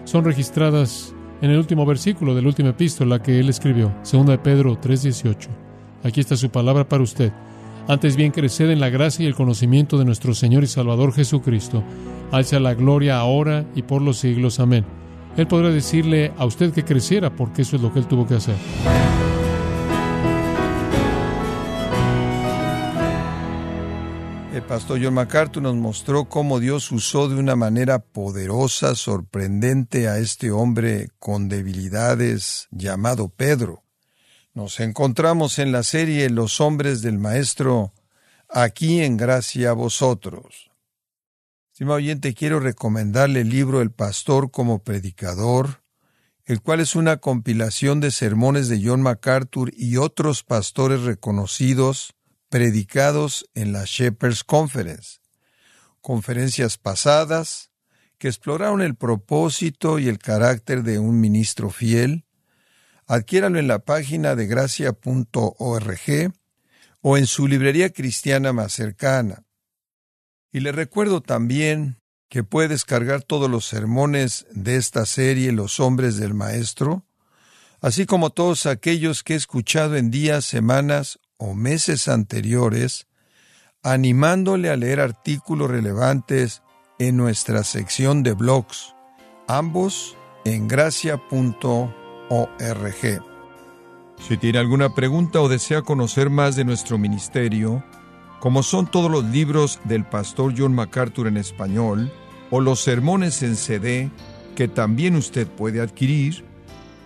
Son 0.04 0.24
registradas 0.24 1.14
en 1.40 1.50
el 1.50 1.58
último 1.58 1.87
versículo 1.87 2.34
de 2.34 2.42
la 2.42 2.48
última 2.48 2.70
epístola 2.70 3.22
que 3.22 3.38
él 3.38 3.48
escribió, 3.48 3.92
2 4.11 4.26
de 4.26 4.38
Pedro 4.38 4.76
3:18. 4.76 5.48
Aquí 6.02 6.20
está 6.20 6.37
su 6.37 6.50
palabra 6.50 6.88
para 6.88 7.02
usted. 7.02 7.32
Antes 7.87 8.16
bien, 8.16 8.32
creced 8.32 8.70
en 8.70 8.80
la 8.80 8.90
gracia 8.90 9.24
y 9.24 9.26
el 9.26 9.34
conocimiento 9.34 9.98
de 9.98 10.04
nuestro 10.04 10.34
Señor 10.34 10.62
y 10.62 10.66
Salvador 10.66 11.12
Jesucristo. 11.12 11.82
Alza 12.30 12.61
la 12.61 12.74
gloria 12.74 13.18
ahora 13.18 13.64
y 13.74 13.82
por 13.82 14.02
los 14.02 14.18
siglos. 14.18 14.61
Amén. 14.61 14.84
Él 15.37 15.46
podrá 15.46 15.70
decirle 15.70 16.32
a 16.37 16.44
usted 16.44 16.72
que 16.72 16.84
creciera 16.84 17.34
porque 17.34 17.62
eso 17.62 17.76
es 17.76 17.82
lo 17.82 17.92
que 17.92 18.00
él 18.00 18.06
tuvo 18.06 18.26
que 18.26 18.34
hacer. 18.34 18.56
El 24.59 24.64
pastor 24.64 24.99
John 25.01 25.14
MacArthur 25.14 25.62
nos 25.62 25.77
mostró 25.77 26.25
cómo 26.25 26.59
Dios 26.59 26.90
usó 26.90 27.29
de 27.29 27.37
una 27.37 27.55
manera 27.55 28.01
poderosa, 28.01 28.97
sorprendente 28.97 30.09
a 30.09 30.18
este 30.18 30.51
hombre 30.51 31.11
con 31.21 31.49
debilidades 31.49 32.66
llamado 32.73 33.29
Pedro. 33.29 33.85
Nos 34.55 34.81
encontramos 34.81 35.61
en 35.61 35.71
la 35.71 35.85
serie 35.85 36.29
Los 36.29 36.61
hombres 36.61 37.03
del 37.03 37.18
Maestro, 37.18 37.92
aquí 38.49 39.01
en 39.01 39.16
gracia 39.16 39.71
a 39.71 39.75
vosotros. 39.75 40.73
Estimado 41.71 41.99
oyente, 41.99 42.35
quiero 42.35 42.59
recomendarle 42.59 43.42
el 43.42 43.51
libro 43.51 43.81
El 43.81 43.92
Pastor 43.92 44.51
como 44.51 44.81
Predicador, 44.81 45.85
el 46.47 46.62
cual 46.62 46.81
es 46.81 46.97
una 46.97 47.18
compilación 47.18 48.01
de 48.01 48.11
sermones 48.11 48.68
de 48.68 48.83
John 48.85 49.03
MacArthur 49.03 49.73
y 49.77 49.99
otros 49.99 50.42
pastores 50.42 51.03
reconocidos 51.03 52.17
predicados 52.48 53.48
en 53.54 53.72
la 53.72 53.84
Shepherds 53.84 54.44
Conference, 54.44 55.18
conferencias 56.00 56.78
pasadas 56.78 57.70
que 58.18 58.28
exploraron 58.28 58.82
el 58.82 58.96
propósito 58.96 59.98
y 59.98 60.08
el 60.08 60.18
carácter 60.18 60.82
de 60.82 60.98
un 60.98 61.20
ministro 61.20 61.70
fiel. 61.70 62.24
Adquiéralo 63.06 63.58
en 63.58 63.68
la 63.68 63.78
página 63.78 64.34
de 64.34 64.46
gracia.org 64.46 66.32
o 67.00 67.16
en 67.16 67.26
su 67.26 67.46
librería 67.46 67.90
cristiana 67.90 68.52
más 68.52 68.72
cercana. 68.72 69.44
Y 70.50 70.61
le 70.61 70.72
recuerdo 70.72 71.20
también 71.20 72.00
que 72.28 72.44
puede 72.44 72.68
descargar 72.68 73.22
todos 73.22 73.48
los 73.50 73.66
sermones 73.66 74.46
de 74.50 74.76
esta 74.76 75.06
serie 75.06 75.52
Los 75.52 75.80
hombres 75.80 76.16
del 76.16 76.34
Maestro, 76.34 77.06
así 77.80 78.06
como 78.06 78.30
todos 78.30 78.66
aquellos 78.66 79.22
que 79.22 79.34
he 79.34 79.37
escuchado 79.37 79.96
en 79.96 80.11
días, 80.11 80.44
semanas 80.44 81.20
o 81.38 81.55
meses 81.55 82.09
anteriores, 82.09 83.07
animándole 83.83 84.70
a 84.70 84.77
leer 84.77 85.01
artículos 85.01 85.70
relevantes 85.70 86.62
en 86.98 87.16
nuestra 87.16 87.64
sección 87.64 88.22
de 88.22 88.35
blogs, 88.35 88.94
ambos 89.46 90.16
en 90.44 90.68
gracia.org. 90.68 91.22
Si 94.18 94.37
tiene 94.37 94.59
alguna 94.59 94.94
pregunta 94.94 95.40
o 95.40 95.48
desea 95.48 95.83
conocer 95.83 96.29
más 96.29 96.57
de 96.57 96.64
nuestro 96.64 96.98
ministerio, 96.98 97.85
como 98.40 98.62
son 98.62 98.90
todos 98.90 99.11
los 99.11 99.24
libros 99.24 99.81
del 99.85 100.05
pastor 100.05 100.55
John 100.57 100.74
MacArthur 100.74 101.29
en 101.29 101.37
español, 101.37 102.12
o 102.51 102.61
los 102.61 102.81
sermones 102.81 103.42
en 103.42 103.57
CD 103.57 104.11
que 104.57 104.68
también 104.68 105.14
usted 105.14 105.46
puede 105.46 105.81
adquirir, 105.81 106.44